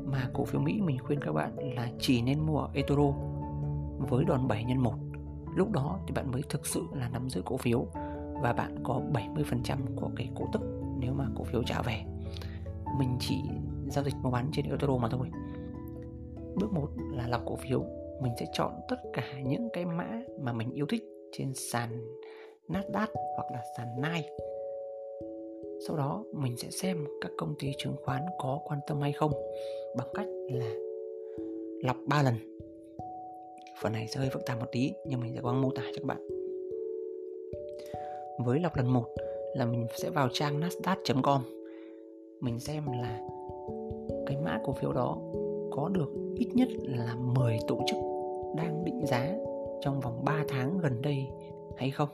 Mà 0.04 0.30
cổ 0.34 0.44
phiếu 0.44 0.60
Mỹ 0.60 0.80
mình 0.80 0.98
khuyên 0.98 1.20
các 1.20 1.32
bạn 1.32 1.74
là 1.74 1.88
chỉ 2.00 2.22
nên 2.22 2.40
mua 2.40 2.58
ở 2.58 2.68
eToro 2.74 3.12
với 3.98 4.24
đòn 4.24 4.48
7 4.48 4.64
nhân 4.64 4.78
1 4.78 4.94
lúc 5.56 5.70
đó 5.70 6.00
thì 6.06 6.14
bạn 6.14 6.30
mới 6.32 6.42
thực 6.48 6.66
sự 6.66 6.82
là 6.92 7.08
nắm 7.08 7.30
giữ 7.30 7.42
cổ 7.44 7.56
phiếu 7.56 7.86
và 8.42 8.52
bạn 8.52 8.76
có 8.84 9.00
70% 9.12 9.78
của 9.96 10.10
cái 10.16 10.30
cổ 10.34 10.48
tức 10.52 10.62
nếu 10.98 11.12
mà 11.12 11.26
cổ 11.36 11.44
phiếu 11.44 11.62
trả 11.62 11.82
về. 11.82 12.04
Mình 12.98 13.16
chỉ 13.20 13.36
giao 13.88 14.04
dịch 14.04 14.14
mua 14.22 14.30
bán 14.30 14.50
trên 14.52 14.70
eToro 14.70 14.96
mà 14.96 15.08
thôi. 15.08 15.30
Bước 16.54 16.72
1 16.72 16.88
là 17.12 17.28
lọc 17.28 17.42
cổ 17.46 17.56
phiếu. 17.56 17.84
Mình 18.22 18.32
sẽ 18.40 18.46
chọn 18.52 18.72
tất 18.88 18.96
cả 19.12 19.40
những 19.44 19.68
cái 19.72 19.84
mã 19.84 20.20
mà 20.40 20.52
mình 20.52 20.70
yêu 20.70 20.86
thích 20.86 21.02
trên 21.32 21.52
sàn 21.54 22.16
Nasdaq 22.68 23.06
hoặc 23.36 23.52
là 23.52 23.62
sàn 23.76 23.86
Nike 24.02 24.30
sau 25.86 25.96
đó 25.96 26.24
mình 26.32 26.56
sẽ 26.56 26.70
xem 26.70 27.04
các 27.20 27.30
công 27.36 27.54
ty 27.58 27.72
chứng 27.78 27.96
khoán 28.04 28.22
có 28.38 28.60
quan 28.64 28.80
tâm 28.86 29.00
hay 29.00 29.12
không 29.12 29.32
bằng 29.96 30.08
cách 30.14 30.26
là 30.50 30.74
lọc 31.82 31.96
3 32.06 32.22
lần 32.22 32.55
phần 33.83 33.92
này 33.92 34.06
sẽ 34.09 34.21
hơi 34.21 34.30
phức 34.30 34.47
tạp 34.47 34.61
một 34.61 34.66
tí, 34.73 34.92
nhưng 35.06 35.21
mình 35.21 35.33
sẽ 35.35 35.40
có 35.42 35.52
mô 35.52 35.71
tả 35.71 35.83
cho 35.83 36.00
các 36.02 36.04
bạn. 36.04 36.28
Với 38.45 38.61
lọc 38.61 38.76
lần 38.76 38.92
1 38.92 39.04
là 39.54 39.64
mình 39.64 39.87
sẽ 39.97 40.11
vào 40.11 40.28
trang 40.33 40.61
nasdaq.com 40.61 41.40
mình 42.40 42.61
xem 42.61 42.85
là 43.00 43.21
cái 44.26 44.37
mã 44.45 44.61
cổ 44.64 44.73
phiếu 44.73 44.92
đó 44.92 45.18
có 45.71 45.88
được 45.88 46.09
ít 46.37 46.49
nhất 46.54 46.68
là 46.83 47.14
10 47.14 47.59
tổ 47.68 47.80
chức 47.87 47.97
đang 48.56 48.85
định 48.85 49.06
giá 49.06 49.37
trong 49.80 50.00
vòng 50.00 50.25
3 50.25 50.45
tháng 50.49 50.78
gần 50.78 51.02
đây 51.02 51.26
hay 51.76 51.90
không. 51.90 52.09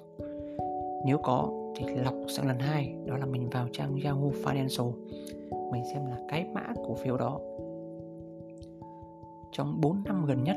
Nếu 1.06 1.18
có 1.22 1.50
thì 1.76 1.84
lọc 2.04 2.14
sang 2.28 2.48
lần 2.48 2.58
hai, 2.58 2.94
đó 3.06 3.16
là 3.16 3.26
mình 3.26 3.48
vào 3.50 3.68
trang 3.72 3.98
Yahoo 4.04 4.28
Financial. 4.28 4.92
Mình 5.72 5.82
xem 5.92 6.06
là 6.06 6.18
cái 6.28 6.46
mã 6.52 6.66
cổ 6.76 6.94
phiếu 6.94 7.16
đó 7.16 7.40
trong 9.52 9.80
4 9.80 10.02
năm 10.04 10.24
gần 10.26 10.44
nhất 10.44 10.56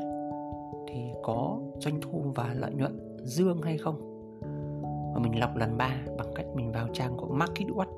thì 0.88 1.00
có 1.22 1.58
doanh 1.78 2.00
thu 2.00 2.22
và 2.34 2.54
lợi 2.58 2.74
nhuận 2.74 3.16
dương 3.24 3.62
hay 3.62 3.78
không? 3.78 4.12
Và 5.14 5.20
mình 5.22 5.40
lọc 5.40 5.56
lần 5.56 5.76
3 5.76 6.04
bằng 6.18 6.32
cách 6.34 6.46
mình 6.54 6.72
vào 6.72 6.88
trang 6.92 7.16
của 7.16 7.26
MarketWatch 7.26 7.92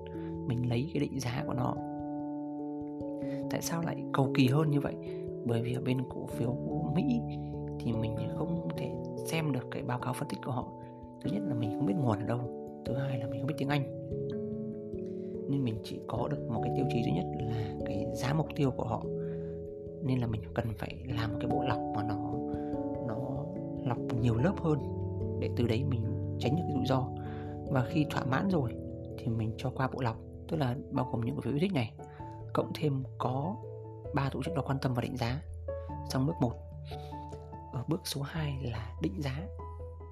mình 0.47 0.69
lấy 0.69 0.91
cái 0.95 1.01
định 1.01 1.21
giá 1.21 1.45
của 1.47 1.55
nó. 1.55 1.75
Tại 3.51 3.63
sao 3.63 3.83
lại 3.83 4.05
cầu 4.13 4.31
kỳ 4.35 4.49
hơn 4.49 4.71
như 4.71 4.81
vậy? 4.81 4.95
Bởi 5.45 5.63
vì 5.63 5.75
ở 5.75 5.81
bên 5.81 5.99
cổ 6.11 6.27
phiếu 6.27 6.57
của 6.69 6.91
Mỹ 6.95 7.21
thì 7.81 7.93
mình 7.93 8.17
không 8.37 8.69
thể 8.77 8.91
xem 9.27 9.53
được 9.53 9.67
cái 9.71 9.83
báo 9.83 9.99
cáo 9.99 10.13
phân 10.13 10.29
tích 10.29 10.39
của 10.45 10.53
họ. 10.53 10.69
Thứ 11.21 11.31
nhất 11.33 11.43
là 11.49 11.55
mình 11.55 11.71
không 11.77 11.87
biết 11.87 11.95
nguồn 11.97 12.19
ở 12.19 12.27
đâu, 12.27 12.41
thứ 12.85 12.95
hai 12.95 13.19
là 13.19 13.27
mình 13.27 13.41
không 13.41 13.47
biết 13.47 13.55
tiếng 13.59 13.69
Anh. 13.69 13.83
Nên 15.49 15.65
mình 15.65 15.75
chỉ 15.85 16.01
có 16.07 16.29
được 16.31 16.49
một 16.51 16.61
cái 16.65 16.73
tiêu 16.77 16.87
chí 16.91 17.03
duy 17.03 17.13
nhất 17.13 17.27
là 17.41 17.75
cái 17.87 18.07
giá 18.15 18.35
mục 18.35 18.47
tiêu 18.57 18.71
của 18.71 18.85
họ. 18.85 19.05
Nên 20.03 20.19
là 20.19 20.27
mình 20.27 20.41
cần 20.55 20.67
phải 20.79 20.97
làm 21.19 21.33
một 21.33 21.39
cái 21.41 21.51
bộ 21.51 21.63
lọc 21.63 21.79
mà 21.97 22.03
nó 22.03 22.15
nó 22.68 22.68
lọc 23.89 23.99
nhiều 24.21 24.35
lớp 24.35 24.55
hơn 24.61 24.79
để 25.41 25.51
từ 25.57 25.67
đấy 25.67 25.85
mình 25.85 26.03
tránh 26.41 26.57
được 26.57 26.63
cái 26.67 26.75
rủi 26.75 26.87
ro. 26.87 27.05
Và 27.71 27.85
khi 27.89 28.07
thỏa 28.11 28.25
mãn 28.25 28.49
rồi 28.51 28.75
thì 29.19 29.29
mình 29.29 29.55
cho 29.57 29.71
qua 29.71 29.89
bộ 29.93 30.01
lọc, 30.01 30.17
tức 30.49 30.57
là 30.57 30.77
bao 30.91 31.09
gồm 31.13 31.21
những 31.21 31.37
cổ 31.37 31.41
phiếu 31.41 31.53
yêu 31.53 31.61
thích 31.61 31.73
này, 31.73 31.93
cộng 32.53 32.73
thêm 32.75 33.05
có 33.19 33.57
ba 34.15 34.29
tổ 34.33 34.43
chức 34.43 34.55
đó 34.55 34.63
quan 34.67 34.79
tâm 34.83 34.95
và 34.95 35.03
định 35.03 35.17
giá 35.17 35.43
xong 36.09 36.27
bước 36.27 36.35
1 36.41 36.53
ở 37.73 37.85
bước 37.89 38.01
số 38.05 38.23
2 38.23 38.59
là 38.63 38.97
định 39.03 39.23
giá. 39.23 39.47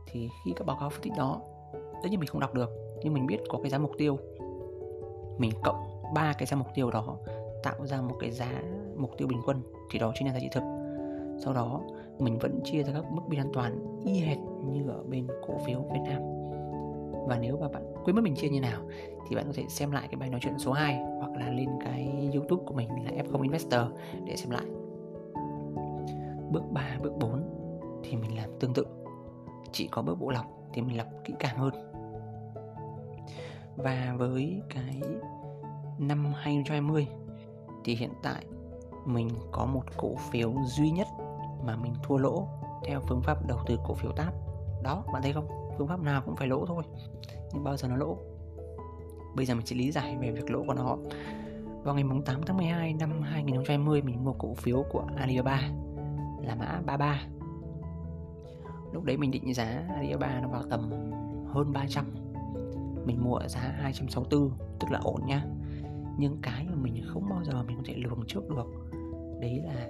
Thì 0.06 0.28
khi 0.44 0.52
các 0.56 0.66
báo 0.66 0.76
cáo 0.80 0.90
phân 0.90 1.02
tích 1.02 1.12
đó, 1.16 1.40
tất 1.72 2.08
nhiên 2.10 2.20
mình 2.20 2.28
không 2.28 2.40
đọc 2.40 2.54
được, 2.54 2.70
nhưng 3.02 3.14
mình 3.14 3.26
biết 3.26 3.38
có 3.48 3.58
cái 3.62 3.70
giá 3.70 3.78
mục 3.78 3.92
tiêu. 3.98 4.18
Mình 5.38 5.50
cộng 5.64 6.02
ba 6.14 6.32
cái 6.32 6.46
giá 6.46 6.56
mục 6.56 6.68
tiêu 6.74 6.90
đó 6.90 7.16
tạo 7.62 7.86
ra 7.86 8.00
một 8.00 8.16
cái 8.20 8.30
giá 8.30 8.62
mục 8.96 9.10
tiêu 9.18 9.28
bình 9.28 9.40
quân, 9.46 9.62
thì 9.90 9.98
đó 9.98 10.12
chính 10.14 10.28
là 10.28 10.34
giá 10.34 10.40
trị 10.40 10.48
thực 10.52 10.75
sau 11.38 11.54
đó 11.54 11.80
mình 12.18 12.38
vẫn 12.38 12.60
chia 12.64 12.82
ra 12.82 12.92
các 12.92 13.12
mức 13.12 13.22
biên 13.28 13.40
an 13.40 13.50
toàn 13.52 14.02
y 14.04 14.20
hệt 14.20 14.38
như 14.64 14.88
ở 14.88 15.02
bên 15.02 15.26
cổ 15.46 15.58
phiếu 15.66 15.80
Việt 15.80 16.00
Nam 16.04 16.22
và 17.26 17.38
nếu 17.40 17.58
mà 17.60 17.68
bạn 17.68 17.82
quên 18.04 18.16
mất 18.16 18.22
mình 18.22 18.34
chia 18.34 18.48
như 18.48 18.60
nào 18.60 18.82
thì 19.28 19.36
bạn 19.36 19.46
có 19.46 19.52
thể 19.54 19.64
xem 19.68 19.90
lại 19.90 20.08
cái 20.10 20.16
bài 20.16 20.30
nói 20.30 20.40
chuyện 20.42 20.58
số 20.58 20.72
2 20.72 20.98
hoặc 21.18 21.30
là 21.40 21.50
lên 21.50 21.68
cái 21.84 22.30
YouTube 22.34 22.62
của 22.66 22.74
mình 22.74 22.88
là 23.04 23.22
F0 23.24 23.42
Investor 23.42 23.80
để 24.24 24.36
xem 24.36 24.50
lại. 24.50 24.64
Bước 26.50 26.62
3, 26.72 26.98
bước 27.02 27.12
4 27.20 27.42
thì 28.04 28.16
mình 28.16 28.36
làm 28.36 28.50
tương 28.60 28.74
tự. 28.74 28.86
Chỉ 29.72 29.88
có 29.88 30.02
bước 30.02 30.20
bộ 30.20 30.30
lọc 30.30 30.46
thì 30.72 30.82
mình 30.82 30.96
lọc 30.96 31.06
kỹ 31.24 31.34
càng 31.38 31.56
hơn. 31.56 31.74
Và 33.76 34.14
với 34.18 34.62
cái 34.74 35.02
năm 35.98 36.32
2020 36.36 37.06
thì 37.84 37.94
hiện 37.94 38.10
tại 38.22 38.44
mình 39.04 39.28
có 39.52 39.66
một 39.66 39.82
cổ 39.96 40.14
phiếu 40.30 40.54
duy 40.64 40.90
nhất 40.90 41.06
mà 41.66 41.76
mình 41.76 41.94
thua 42.02 42.18
lỗ 42.18 42.48
theo 42.84 43.00
phương 43.00 43.22
pháp 43.22 43.46
đầu 43.46 43.58
tư 43.66 43.78
cổ 43.86 43.94
phiếu 43.94 44.12
táp 44.12 44.34
đó, 44.82 45.04
bạn 45.12 45.22
thấy 45.22 45.32
không? 45.32 45.48
Phương 45.78 45.88
pháp 45.88 46.00
nào 46.00 46.22
cũng 46.24 46.36
phải 46.36 46.48
lỗ 46.48 46.66
thôi, 46.66 46.82
nhưng 47.52 47.64
bao 47.64 47.76
giờ 47.76 47.88
nó 47.88 47.96
lỗ? 47.96 48.18
Bây 49.34 49.46
giờ 49.46 49.54
mình 49.54 49.66
sẽ 49.66 49.76
lý 49.76 49.90
giải 49.90 50.16
về 50.20 50.30
việc 50.30 50.50
lỗ 50.50 50.64
của 50.66 50.74
nó. 50.74 50.96
Vào 51.82 51.94
ngày 51.94 52.04
8 52.24 52.42
tháng 52.46 52.56
12 52.56 52.92
năm 52.92 53.22
2020 53.22 54.02
mình 54.02 54.24
mua 54.24 54.32
cổ 54.32 54.54
phiếu 54.54 54.84
của 54.90 55.04
Alibaba 55.16 55.60
là 56.42 56.54
mã 56.54 56.80
33 56.86 57.20
lúc 58.92 59.04
đấy 59.04 59.16
mình 59.16 59.30
định 59.30 59.54
giá 59.54 59.82
Alibaba 59.94 60.40
nó 60.40 60.48
vào 60.48 60.62
tầm 60.70 60.90
hơn 61.46 61.72
300 61.72 62.04
mình 63.04 63.24
mua 63.24 63.34
ở 63.34 63.48
giá 63.48 63.60
264 63.60 64.50
tức 64.80 64.90
là 64.90 64.98
ổn 65.02 65.20
nhá 65.26 65.44
nhưng 66.18 66.38
cái 66.42 66.66
mà 66.70 66.74
mình 66.74 67.04
không 67.06 67.28
bao 67.30 67.44
giờ 67.44 67.62
mình 67.62 67.76
có 67.76 67.82
thể 67.86 67.94
lường 67.96 68.24
trước 68.26 68.48
được, 68.48 68.66
đấy 69.40 69.62
là 69.64 69.88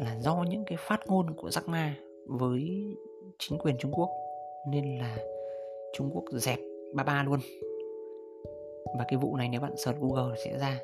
là 0.00 0.16
do 0.20 0.44
những 0.50 0.64
cái 0.66 0.78
phát 0.80 1.00
ngôn 1.06 1.34
của 1.36 1.48
Jack 1.48 1.70
Ma 1.70 1.96
với 2.26 2.60
chính 3.38 3.58
quyền 3.58 3.76
Trung 3.78 3.92
Quốc, 3.92 4.10
nên 4.70 4.98
là 4.98 5.18
Trung 5.96 6.10
Quốc 6.14 6.24
dẹp 6.32 6.58
ba 6.94 7.04
ba 7.04 7.22
luôn. 7.22 7.40
Và 8.98 9.04
cái 9.08 9.18
vụ 9.18 9.36
này 9.36 9.48
nếu 9.48 9.60
bạn 9.60 9.76
search 9.76 10.00
Google 10.00 10.36
sẽ 10.44 10.58
ra, 10.58 10.78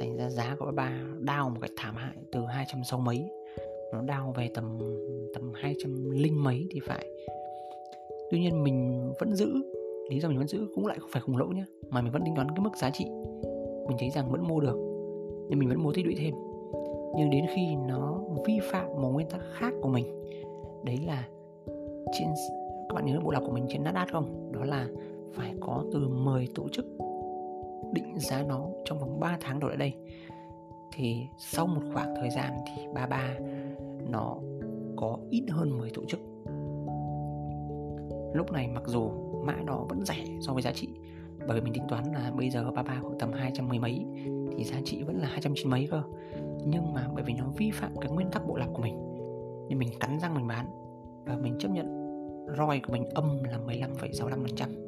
thành 0.00 0.16
ra 0.16 0.30
giá 0.30 0.56
của 0.58 0.64
ba 0.64 0.72
ba 0.72 1.00
đau 1.20 1.50
một 1.50 1.58
cách 1.60 1.70
thảm 1.76 1.96
hại 1.96 2.16
từ 2.32 2.40
260 2.44 3.04
mấy, 3.04 3.30
nó 3.92 4.02
đau 4.02 4.34
về 4.36 4.48
tầm 4.54 4.78
tầm 5.34 5.52
200 5.54 6.10
linh 6.10 6.44
mấy 6.44 6.66
thì 6.70 6.80
phải. 6.86 7.06
Tuy 8.30 8.38
nhiên 8.38 8.64
mình 8.64 9.10
vẫn 9.18 9.34
giữ, 9.34 9.54
lý 10.10 10.20
do 10.20 10.28
mình 10.28 10.38
vẫn 10.38 10.48
giữ 10.48 10.68
cũng 10.74 10.86
lại 10.86 10.98
không 10.98 11.10
phải 11.12 11.22
khủng 11.22 11.36
lỗ 11.36 11.46
nhé 11.46 11.64
mà 11.88 12.00
mình 12.00 12.12
vẫn 12.12 12.22
tính 12.24 12.34
toán 12.34 12.48
cái 12.48 12.60
mức 12.60 12.76
giá 12.76 12.90
trị 12.90 13.06
mình 13.88 13.96
thấy 13.98 14.10
rằng 14.10 14.30
vẫn 14.30 14.48
mua 14.48 14.60
được, 14.60 14.76
nhưng 15.48 15.58
mình 15.58 15.68
vẫn 15.68 15.82
mua 15.82 15.92
tích 15.92 16.06
lũy 16.06 16.14
thêm 16.18 16.34
nhưng 17.16 17.30
đến 17.30 17.46
khi 17.54 17.76
nó 17.76 18.20
vi 18.46 18.60
phạm 18.70 18.86
một 19.02 19.10
nguyên 19.10 19.28
tắc 19.30 19.40
khác 19.52 19.72
của 19.82 19.88
mình, 19.88 20.06
đấy 20.84 20.98
là 21.06 21.28
trên 22.12 22.28
các 22.88 22.94
bạn 22.94 23.06
nhớ 23.06 23.20
bộ 23.24 23.30
lọc 23.30 23.42
của 23.46 23.52
mình 23.52 23.66
trên 23.68 23.84
Nasdaq 23.84 24.06
không? 24.12 24.52
Đó 24.52 24.64
là 24.64 24.88
phải 25.34 25.54
có 25.60 25.84
từ 25.92 26.08
10 26.08 26.48
tổ 26.54 26.68
chức 26.68 26.86
định 27.92 28.18
giá 28.18 28.42
nó 28.42 28.66
trong 28.84 28.98
vòng 28.98 29.20
3 29.20 29.38
tháng 29.40 29.60
đổ 29.60 29.68
lại 29.68 29.76
đây. 29.76 29.94
Thì 30.92 31.26
sau 31.38 31.66
một 31.66 31.80
khoảng 31.94 32.14
thời 32.20 32.30
gian 32.30 32.52
thì 32.66 32.82
33 32.94 33.38
nó 34.10 34.36
có 34.96 35.18
ít 35.30 35.44
hơn 35.50 35.78
10 35.78 35.90
tổ 35.90 36.02
chức. 36.04 36.20
Lúc 38.34 38.52
này 38.52 38.68
mặc 38.68 38.82
dù 38.86 39.10
mã 39.44 39.56
đó 39.66 39.86
vẫn 39.88 40.04
rẻ 40.04 40.24
so 40.40 40.52
với 40.52 40.62
giá 40.62 40.72
trị, 40.72 40.88
bởi 41.48 41.60
vì 41.60 41.60
mình 41.60 41.72
tính 41.72 41.84
toán 41.88 42.04
là 42.12 42.32
bây 42.36 42.50
giờ 42.50 42.64
33 42.64 43.00
khoảng 43.02 43.18
tầm 43.18 43.32
210 43.32 43.78
mấy, 43.78 44.06
thì 44.56 44.64
giá 44.64 44.76
trị 44.84 45.02
vẫn 45.02 45.16
là 45.16 45.28
290 45.28 45.70
mấy 45.70 45.88
cơ 45.90 46.02
nhưng 46.66 46.92
mà 46.92 47.08
bởi 47.14 47.24
vì 47.24 47.34
nó 47.34 47.44
vi 47.56 47.70
phạm 47.70 47.96
cái 48.00 48.10
nguyên 48.10 48.30
tắc 48.30 48.46
bộ 48.46 48.56
lọc 48.56 48.68
của 48.74 48.82
mình 48.82 48.96
nên 49.68 49.78
mình 49.78 49.88
cắn 50.00 50.18
răng 50.20 50.34
mình 50.34 50.46
bán. 50.46 50.66
Và 51.26 51.36
mình 51.36 51.56
chấp 51.58 51.68
nhận 51.70 51.86
ROI 52.56 52.80
của 52.80 52.92
mình 52.92 53.04
âm 53.14 53.42
là 53.44 53.58
15,65% 53.58 54.86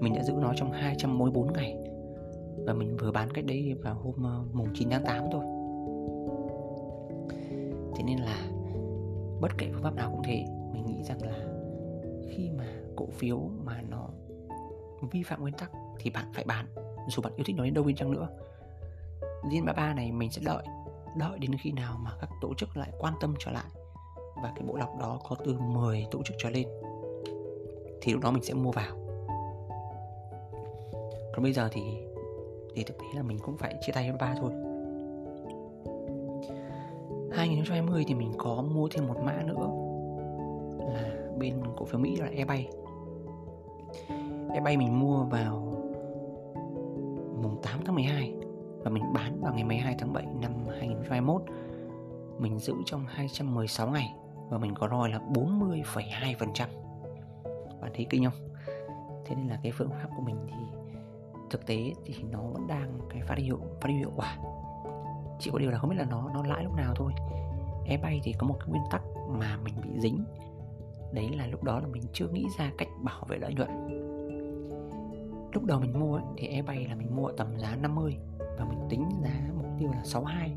mình 0.00 0.14
đã 0.14 0.22
giữ 0.22 0.32
nó 0.32 0.52
trong 0.56 0.72
244 0.72 1.52
ngày. 1.52 1.76
Và 2.66 2.72
mình 2.72 2.96
vừa 2.96 3.12
bán 3.12 3.30
cách 3.30 3.44
đấy 3.44 3.74
vào 3.82 3.94
hôm 3.94 4.22
ờ, 4.22 4.44
mùng 4.52 4.68
9 4.74 4.90
tháng 4.90 5.04
8 5.04 5.24
thôi. 5.32 5.44
Thế 7.96 8.04
nên 8.06 8.18
là 8.18 8.48
bất 9.40 9.58
kể 9.58 9.68
phương 9.72 9.82
pháp 9.82 9.94
nào 9.94 10.10
cũng 10.10 10.22
thế 10.24 10.44
mình 10.72 10.86
nghĩ 10.86 11.02
rằng 11.02 11.22
là 11.22 11.38
khi 12.28 12.50
mà 12.58 12.64
cổ 12.96 13.06
phiếu 13.06 13.38
mà 13.64 13.82
nó 13.90 14.08
vi 15.10 15.22
phạm 15.22 15.40
nguyên 15.40 15.54
tắc 15.54 15.70
thì 15.98 16.10
bạn 16.10 16.24
phải 16.34 16.44
bán. 16.44 16.66
Dù 17.08 17.22
bạn 17.22 17.32
yêu 17.36 17.44
thích 17.46 17.56
nó 17.56 17.64
đến 17.64 17.74
đâu 17.74 17.84
đi 17.84 17.94
chăng 17.94 18.10
nữa. 18.10 18.28
Zin 19.48 19.64
33 19.64 19.94
này 19.94 20.12
mình 20.12 20.30
sẽ 20.30 20.42
đợi 20.44 20.64
đợi 21.16 21.38
đến 21.38 21.50
khi 21.60 21.72
nào 21.72 21.96
mà 22.02 22.10
các 22.20 22.30
tổ 22.40 22.54
chức 22.54 22.76
lại 22.76 22.92
quan 22.98 23.14
tâm 23.20 23.34
trở 23.38 23.50
lại. 23.50 23.64
Và 24.42 24.52
cái 24.56 24.64
bộ 24.66 24.76
lọc 24.76 24.98
đó 25.00 25.18
có 25.28 25.36
từ 25.44 25.58
10 25.58 26.06
tổ 26.10 26.22
chức 26.24 26.36
trở 26.38 26.50
lên, 26.50 26.66
thì 28.00 28.12
lúc 28.12 28.22
đó 28.22 28.30
mình 28.30 28.42
sẽ 28.42 28.54
mua 28.54 28.70
vào. 28.70 28.96
Còn 31.34 31.42
bây 31.42 31.52
giờ 31.52 31.68
thì 31.72 31.82
thì 32.74 32.84
thực 32.84 32.98
tế 32.98 33.04
là 33.14 33.22
mình 33.22 33.38
cũng 33.38 33.56
phải 33.56 33.74
chia 33.80 33.92
tay 33.92 34.10
với 34.10 34.18
ba 34.20 34.34
thôi. 34.40 34.52
2020 37.32 38.04
thì 38.08 38.14
mình 38.14 38.32
có 38.38 38.62
mua 38.74 38.88
thêm 38.88 39.06
một 39.06 39.16
mã 39.24 39.42
nữa, 39.42 39.68
là 40.78 41.30
bên 41.38 41.54
cổ 41.76 41.84
phiếu 41.84 42.00
Mỹ 42.00 42.16
là 42.16 42.26
eBay 42.26 42.68
eBay 44.54 44.76
mình 44.76 45.00
mua 45.00 45.24
vào 45.24 45.54
mùng 47.42 47.60
8 47.62 47.80
tháng 47.84 47.94
12 47.94 48.34
và 48.84 48.90
mình 48.90 49.12
bán 49.12 49.40
vào 49.40 49.54
ngày 49.54 49.64
12 49.64 49.94
tháng 49.98 50.12
7 50.12 50.26
năm 50.40 50.52
2021 50.80 51.42
mình 52.38 52.58
giữ 52.58 52.74
trong 52.86 53.06
216 53.06 53.88
ngày 53.88 54.14
và 54.50 54.58
mình 54.58 54.74
có 54.74 54.88
ROI 54.88 55.12
là 55.12 55.18
40,2% 55.18 56.68
bạn 57.80 57.90
thấy 57.94 58.06
kinh 58.10 58.24
không? 58.24 58.48
Thế 59.26 59.34
nên 59.34 59.48
là 59.48 59.58
cái 59.62 59.72
phương 59.72 59.90
pháp 59.90 60.08
của 60.16 60.22
mình 60.22 60.36
thì 60.46 60.54
thực 61.50 61.66
tế 61.66 61.92
thì 62.04 62.14
nó 62.30 62.40
vẫn 62.40 62.66
đang 62.66 62.98
cái 63.10 63.22
phát 63.22 63.38
hiệu 63.38 63.58
phát 63.80 63.88
hiệu 63.88 64.12
quả. 64.16 64.36
Chỉ 65.38 65.50
có 65.50 65.58
điều 65.58 65.70
là 65.70 65.78
không 65.78 65.90
biết 65.90 65.96
là 65.98 66.04
nó 66.04 66.30
nó 66.34 66.42
lãi 66.42 66.64
lúc 66.64 66.74
nào 66.74 66.94
thôi. 66.96 67.12
eBay 67.86 68.20
thì 68.24 68.34
có 68.38 68.46
một 68.46 68.56
cái 68.60 68.68
nguyên 68.68 68.82
tắc 68.90 69.02
mà 69.28 69.58
mình 69.64 69.74
bị 69.82 70.00
dính. 70.00 70.24
Đấy 71.12 71.28
là 71.36 71.46
lúc 71.46 71.64
đó 71.64 71.80
là 71.80 71.86
mình 71.86 72.02
chưa 72.12 72.28
nghĩ 72.28 72.46
ra 72.58 72.72
cách 72.78 72.88
bảo 73.02 73.24
vệ 73.28 73.38
lợi 73.38 73.54
nhuận. 73.54 73.68
Lúc 75.52 75.64
đầu 75.64 75.80
mình 75.80 76.00
mua 76.00 76.14
ấy, 76.14 76.24
thì 76.36 76.46
eBay 76.46 76.86
là 76.86 76.94
mình 76.94 77.16
mua 77.16 77.32
tầm 77.32 77.58
giá 77.58 77.76
50 77.76 78.16
và 78.58 78.64
mình 78.64 78.78
tính 78.88 79.08
giá 79.22 79.50
mục 79.56 79.66
tiêu 79.78 79.90
là 79.92 80.04
62 80.04 80.56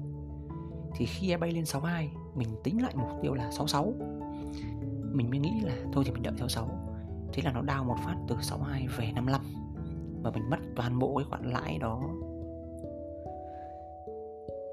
thì 0.96 1.06
khi 1.06 1.30
eBay 1.30 1.52
lên 1.52 1.66
62 1.66 2.12
mình 2.36 2.50
tính 2.64 2.82
lại 2.82 2.94
mục 2.96 3.10
tiêu 3.22 3.34
là 3.34 3.52
66 3.52 3.94
mình 5.12 5.30
mới 5.30 5.40
nghĩ 5.40 5.62
là 5.64 5.76
thôi 5.94 6.04
thì 6.06 6.12
mình 6.12 6.24
đợi 6.24 6.34
66 6.38 6.68
thế 7.34 7.44
là 7.46 7.52
nó 7.52 7.62
đau 7.62 7.84
một 7.84 7.96
phát 8.06 8.16
từ 8.28 8.36
62 8.42 8.88
về 8.98 9.12
55 9.16 9.42
và 10.24 10.32
mình 10.32 10.50
mất 10.50 10.58
toàn 10.76 11.00
bộ 11.00 11.16
cái 11.18 11.26
khoản 11.30 11.52
lãi 11.52 11.78
đó. 11.78 12.02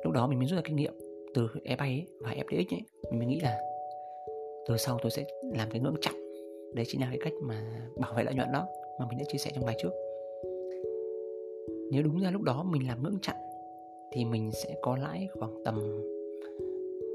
Lúc 0.04 0.12
đó 0.12 0.26
mình 0.26 0.38
mới 0.38 0.48
rút 0.48 0.56
ra 0.56 0.62
kinh 0.64 0.76
nghiệm 0.76 0.94
từ 1.34 1.48
eBay 1.64 1.88
ấy 1.88 2.06
và 2.20 2.30
e 2.30 2.42
FDX 2.42 2.74
ấy. 2.74 2.82
Mình 3.10 3.18
mới 3.18 3.26
nghĩ 3.26 3.40
là 3.40 3.58
từ 4.68 4.76
sau 4.76 4.98
tôi 5.02 5.10
sẽ 5.10 5.24
làm 5.42 5.70
cái 5.70 5.80
ngưỡng 5.80 5.96
chặn. 6.00 6.14
Đấy 6.74 6.84
chính 6.88 7.00
là 7.00 7.06
cái 7.10 7.18
cách 7.24 7.32
mà 7.42 7.62
bảo 7.96 8.14
vệ 8.14 8.24
lợi 8.24 8.34
nhuận 8.34 8.52
đó 8.52 8.66
mà 9.00 9.06
mình 9.08 9.18
đã 9.18 9.24
chia 9.28 9.38
sẻ 9.38 9.50
trong 9.54 9.66
bài 9.66 9.76
trước 9.82 9.90
nếu 11.92 12.02
đúng 12.02 12.20
ra 12.20 12.30
lúc 12.30 12.42
đó 12.42 12.62
mình 12.62 12.86
làm 12.86 13.02
ngưỡng 13.02 13.18
chặn, 13.22 13.36
thì 14.12 14.24
mình 14.24 14.50
sẽ 14.52 14.76
có 14.82 14.96
lãi 14.96 15.28
khoảng 15.40 15.64
tầm 15.64 16.02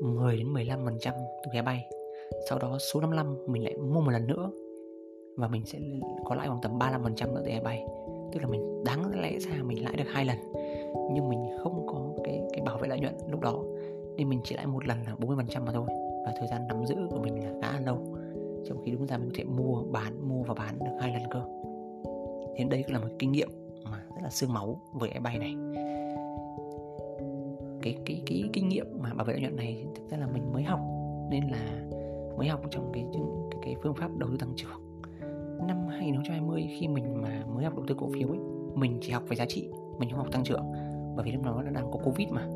10 0.04 0.38
đến 0.38 0.54
15% 0.54 1.14
từ 1.44 1.52
ghé 1.54 1.62
bay. 1.62 1.86
Sau 2.50 2.60
đó 2.60 2.78
số 2.80 3.02
55 3.02 3.38
mình 3.48 3.64
lại 3.64 3.78
mua 3.78 4.02
một 4.02 4.12
lần 4.12 4.28
nữa, 4.28 4.52
và 5.38 5.48
mình 5.48 5.66
sẽ 5.66 5.80
có 6.26 6.36
lãi 6.36 6.48
khoảng 6.48 6.62
tầm 6.62 6.80
35% 6.80 7.34
nữa 7.34 7.42
từ 7.46 7.52
bay. 7.64 7.86
Tức 8.32 8.40
là 8.40 8.48
mình 8.48 8.84
đáng 8.84 9.22
lẽ 9.22 9.40
ra 9.40 9.64
mình 9.64 9.84
lãi 9.84 9.96
được 9.98 10.08
hai 10.08 10.26
lần, 10.26 10.38
nhưng 11.14 11.30
mình 11.30 11.58
không 11.64 11.88
có 11.88 12.24
cái 12.24 12.42
cái 12.54 12.62
bảo 12.66 12.78
vệ 12.78 12.88
lợi 12.88 13.00
nhuận 13.00 13.14
lúc 13.32 13.42
đó 13.42 13.64
nên 14.16 14.30
mình 14.30 14.40
chỉ 14.44 14.56
lãi 14.56 14.68
một 14.68 14.88
lần 14.88 14.98
là 15.06 15.16
40% 15.16 15.66
mà 15.66 15.72
thôi, 15.72 15.86
và 16.26 16.34
thời 16.40 16.48
gian 16.48 16.68
nắm 16.68 16.86
giữ 16.86 16.96
của 17.12 17.20
mình 17.20 17.44
là 17.44 17.52
khá 17.62 17.72
là 17.72 17.80
lâu 17.80 17.98
trong 18.66 18.78
khi 18.86 18.92
đúng 18.92 19.08
ra 19.08 19.18
mình 19.18 19.30
có 19.30 19.36
thể 19.38 19.44
mua, 19.44 19.84
bán, 19.92 20.30
mua 20.30 20.44
và 20.44 20.54
bán 20.54 20.80
được 20.80 20.92
hai 21.00 21.14
lần 21.14 21.22
cơ 21.32 21.42
thế 22.56 22.64
đây 22.64 22.84
cũng 22.84 22.94
là 22.94 23.00
một 23.00 23.08
kinh 23.20 23.32
nghiệm 23.32 23.50
mà 23.84 24.04
rất 24.16 24.22
là 24.24 24.30
xương 24.30 24.54
máu 24.54 24.80
với 24.94 25.10
cái 25.10 25.20
bay 25.20 25.38
này. 25.38 25.56
Cái 27.82 27.98
cái 28.06 28.22
cái 28.26 28.44
kinh 28.54 28.70
nghiệm 28.70 28.86
mà 29.00 29.14
bảo 29.14 29.26
vệ 29.26 29.34
lợi 29.34 29.42
nhuận 29.42 29.56
này 29.56 29.86
thực 29.96 30.10
ra 30.10 30.18
là 30.18 30.28
mình 30.28 30.54
mới 30.54 30.64
học 30.64 30.80
nên 31.30 31.44
là 31.48 31.86
mới 32.38 32.48
học 32.48 32.62
trong 32.72 32.92
cái 32.94 33.06
cái, 33.14 33.22
cái 33.62 33.76
phương 33.84 33.94
pháp 33.94 34.18
đầu 34.18 34.30
tư 34.30 34.38
tăng 34.38 34.54
trưởng. 34.56 35.02
Năm 35.68 35.88
2020 35.88 36.70
khi 36.80 36.88
mình 36.88 37.22
mà 37.22 37.44
mới 37.54 37.64
học 37.64 37.76
đầu 37.76 37.86
tư 37.88 37.96
cổ 38.00 38.10
phiếu 38.14 38.28
ấy 38.28 38.40
mình 38.76 38.98
chỉ 39.02 39.12
học 39.12 39.24
về 39.28 39.36
giá 39.36 39.46
trị 39.46 39.70
mình 40.00 40.10
không 40.10 40.20
học 40.20 40.32
tăng 40.32 40.44
trưởng 40.44 40.72
bởi 41.16 41.26
vì 41.26 41.32
lúc 41.32 41.44
đó 41.44 41.62
nó 41.66 41.72
đang 41.72 41.92
có 41.92 42.00
covid 42.04 42.30
mà. 42.30 42.48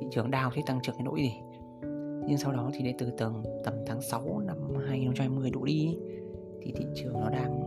Thị 0.00 0.06
trường 0.10 0.30
đào 0.30 0.50
thế 0.54 0.62
tăng 0.66 0.80
trưởng 0.82 0.94
cái 0.94 1.04
nỗi 1.04 1.20
gì? 1.20 1.34
Nhưng 2.28 2.38
sau 2.38 2.52
đó 2.52 2.70
thì 2.74 2.84
đến 2.84 2.96
từ 2.98 3.10
tầng 3.10 3.42
tầm 3.64 3.74
tháng 3.86 4.02
6 4.02 4.40
năm 4.46 4.56
2020 4.86 5.50
đổ 5.50 5.64
đi 5.64 5.96
thì 6.62 6.72
thị 6.76 6.84
trường 6.94 7.20
nó 7.20 7.30
đang 7.30 7.60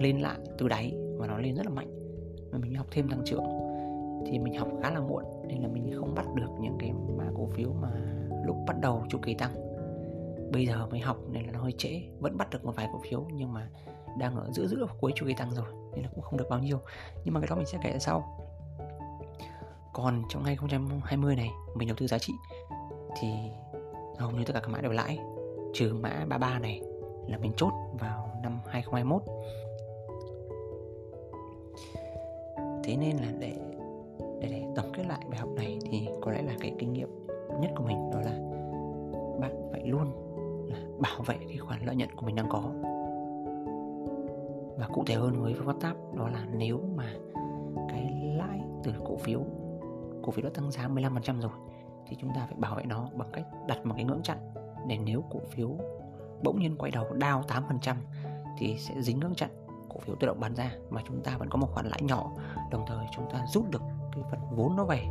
lên 0.00 0.18
lại 0.18 0.38
từ 0.58 0.68
đáy 0.68 0.96
và 1.18 1.26
nó 1.26 1.38
lên 1.38 1.54
rất 1.54 1.66
là 1.66 1.72
mạnh. 1.72 1.88
Mà 2.52 2.58
mình 2.58 2.74
học 2.74 2.86
thêm 2.90 3.08
tăng 3.08 3.22
trưởng 3.24 3.44
thì 4.26 4.38
mình 4.38 4.54
học 4.54 4.68
khá 4.82 4.90
là 4.90 5.00
muộn, 5.00 5.24
nên 5.46 5.62
là 5.62 5.68
mình 5.68 5.92
không 5.96 6.14
bắt 6.14 6.26
được 6.34 6.48
những 6.60 6.76
cái 6.78 6.92
mã 7.16 7.24
cổ 7.36 7.46
phiếu 7.46 7.72
mà 7.72 7.90
lúc 8.46 8.56
bắt 8.66 8.80
đầu 8.80 9.02
chu 9.08 9.18
kỳ 9.22 9.34
tăng. 9.34 9.54
Bây 10.52 10.66
giờ 10.66 10.86
mới 10.86 11.00
học 11.00 11.16
nên 11.30 11.46
là 11.46 11.52
nó 11.52 11.60
hơi 11.60 11.72
trễ, 11.78 12.02
vẫn 12.18 12.36
bắt 12.36 12.50
được 12.50 12.64
một 12.64 12.76
vài 12.76 12.88
cổ 12.92 13.00
phiếu 13.10 13.24
nhưng 13.34 13.52
mà 13.52 13.70
đang 14.18 14.36
ở 14.36 14.50
giữa 14.52 14.66
giữa 14.66 14.86
cuối 15.00 15.12
chu 15.14 15.26
kỳ 15.26 15.34
tăng 15.34 15.50
rồi, 15.50 15.66
nên 15.94 16.02
là 16.02 16.10
cũng 16.14 16.22
không 16.22 16.36
được 16.36 16.46
bao 16.50 16.58
nhiêu. 16.58 16.78
Nhưng 17.24 17.34
mà 17.34 17.40
cái 17.40 17.48
đó 17.48 17.56
mình 17.56 17.66
sẽ 17.66 17.78
kể 17.82 17.98
sau. 17.98 18.38
Còn 19.92 20.22
trong 20.28 20.42
2020 20.42 21.36
này, 21.36 21.50
mình 21.76 21.88
đầu 21.88 21.96
tư 22.00 22.06
giá 22.06 22.18
trị 22.18 22.32
thì 23.20 23.28
hầu 24.18 24.30
như 24.30 24.44
tất 24.44 24.52
cả 24.52 24.60
các 24.60 24.68
mã 24.68 24.80
đều 24.80 24.92
lãi. 24.92 25.18
Trừ 25.74 25.94
mã 26.00 26.24
33 26.28 26.58
này 26.58 26.82
là 27.26 27.38
mình 27.38 27.52
chốt 27.56 27.72
vào 27.98 28.40
năm 28.42 28.60
2021 28.66 29.22
thế 32.88 32.96
nên 32.96 33.16
là 33.16 33.32
để 33.38 33.56
để, 34.40 34.48
để 34.48 34.66
tổng 34.76 34.92
kết 34.92 35.06
lại 35.06 35.20
bài 35.30 35.38
học 35.38 35.48
này 35.56 35.78
thì 35.90 36.08
có 36.20 36.32
lẽ 36.32 36.42
là 36.42 36.52
cái 36.60 36.74
kinh 36.78 36.92
nghiệm 36.92 37.08
nhất 37.60 37.70
của 37.76 37.84
mình 37.84 38.10
đó 38.12 38.20
là 38.20 38.38
bạn 39.40 39.68
phải 39.70 39.86
luôn 39.86 40.12
là 40.70 40.78
bảo 40.98 41.22
vệ 41.26 41.36
cái 41.48 41.56
khoản 41.56 41.84
lợi 41.84 41.96
nhuận 41.96 42.16
của 42.16 42.26
mình 42.26 42.36
đang 42.36 42.48
có. 42.48 42.62
Và 44.78 44.88
cụ 44.92 45.04
thể 45.06 45.14
hơn 45.14 45.42
với 45.42 45.54
phương 45.54 45.80
pháp 45.80 45.94
đó 46.16 46.28
là 46.28 46.46
nếu 46.56 46.80
mà 46.94 47.12
cái 47.88 48.34
lãi 48.36 48.60
từ 48.82 48.92
cổ 49.04 49.16
phiếu 49.16 49.40
cổ 50.22 50.32
phiếu 50.32 50.44
đã 50.44 50.50
tăng 50.54 50.70
giá 50.70 50.88
15% 50.88 51.40
rồi 51.40 51.52
thì 52.06 52.16
chúng 52.20 52.30
ta 52.34 52.46
phải 52.46 52.56
bảo 52.58 52.74
vệ 52.74 52.82
nó 52.84 53.08
bằng 53.14 53.28
cách 53.32 53.44
đặt 53.66 53.86
một 53.86 53.94
cái 53.96 54.04
ngưỡng 54.04 54.22
chặn. 54.22 54.38
Để 54.86 54.98
nếu 55.04 55.24
cổ 55.30 55.40
phiếu 55.50 55.70
bỗng 56.42 56.60
nhiên 56.60 56.76
quay 56.78 56.90
đầu 56.90 57.06
đao 57.12 57.44
8% 57.82 57.94
thì 58.58 58.76
sẽ 58.78 58.94
dính 59.02 59.20
ngưỡng 59.20 59.34
chặn 59.34 59.50
cổ 59.88 60.00
phiếu 60.00 60.16
tự 60.20 60.26
động 60.26 60.40
bán 60.40 60.54
ra 60.54 60.72
mà 60.90 61.02
chúng 61.06 61.22
ta 61.22 61.36
vẫn 61.38 61.48
có 61.50 61.58
một 61.58 61.68
khoản 61.72 61.86
lãi 61.86 62.02
nhỏ, 62.02 62.32
đồng 62.70 62.84
thời 62.86 63.06
chúng 63.16 63.30
ta 63.32 63.46
rút 63.52 63.70
được 63.70 63.82
cái 64.12 64.22
phần 64.30 64.40
vốn 64.50 64.76
nó 64.76 64.84
về. 64.84 65.06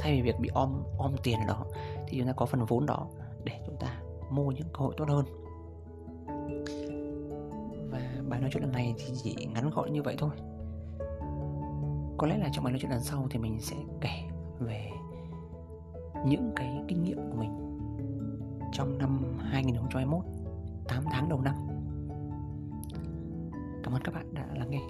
Thay 0.00 0.12
vì 0.12 0.22
việc 0.22 0.40
bị 0.40 0.50
om 0.54 0.82
om 0.98 1.14
tiền 1.22 1.38
ở 1.40 1.46
đó, 1.46 1.64
thì 2.06 2.18
chúng 2.18 2.26
ta 2.26 2.32
có 2.32 2.46
phần 2.46 2.64
vốn 2.64 2.86
đó 2.86 3.06
để 3.44 3.60
chúng 3.66 3.76
ta 3.76 4.00
mua 4.30 4.50
những 4.50 4.68
cơ 4.72 4.78
hội 4.78 4.94
tốt 4.96 5.08
hơn. 5.08 5.24
Và 7.90 8.00
bài 8.28 8.40
nói 8.40 8.50
chuyện 8.52 8.62
lần 8.62 8.72
này 8.72 8.94
thì 8.98 9.14
chỉ 9.22 9.46
ngắn 9.54 9.70
gọn 9.70 9.92
như 9.92 10.02
vậy 10.02 10.16
thôi. 10.18 10.30
Có 12.16 12.26
lẽ 12.26 12.38
là 12.38 12.48
trong 12.52 12.64
bài 12.64 12.72
nói 12.72 12.78
chuyện 12.80 12.90
lần 12.90 13.00
sau 13.00 13.26
thì 13.30 13.38
mình 13.38 13.60
sẽ 13.60 13.76
kể 14.00 14.22
về 14.58 14.90
những 16.26 16.52
cái 16.56 16.82
kinh 16.88 17.04
nghiệm 17.04 17.16
của 17.16 17.36
mình 17.36 17.80
trong 18.72 18.98
năm 18.98 19.38
2021 19.38 20.24
8 20.88 21.04
tháng 21.10 21.28
đầu 21.28 21.40
năm. 21.40 21.54
Cảm 23.94 23.98
ơn 23.98 24.04
các 24.04 24.14
bạn 24.14 24.34
đã 24.34 24.46
lắng 24.58 24.70
nghe. 24.70 24.80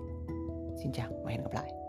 Xin 0.82 0.92
chào 0.92 1.08
và 1.24 1.30
hẹn 1.30 1.42
gặp 1.42 1.50
lại. 1.54 1.83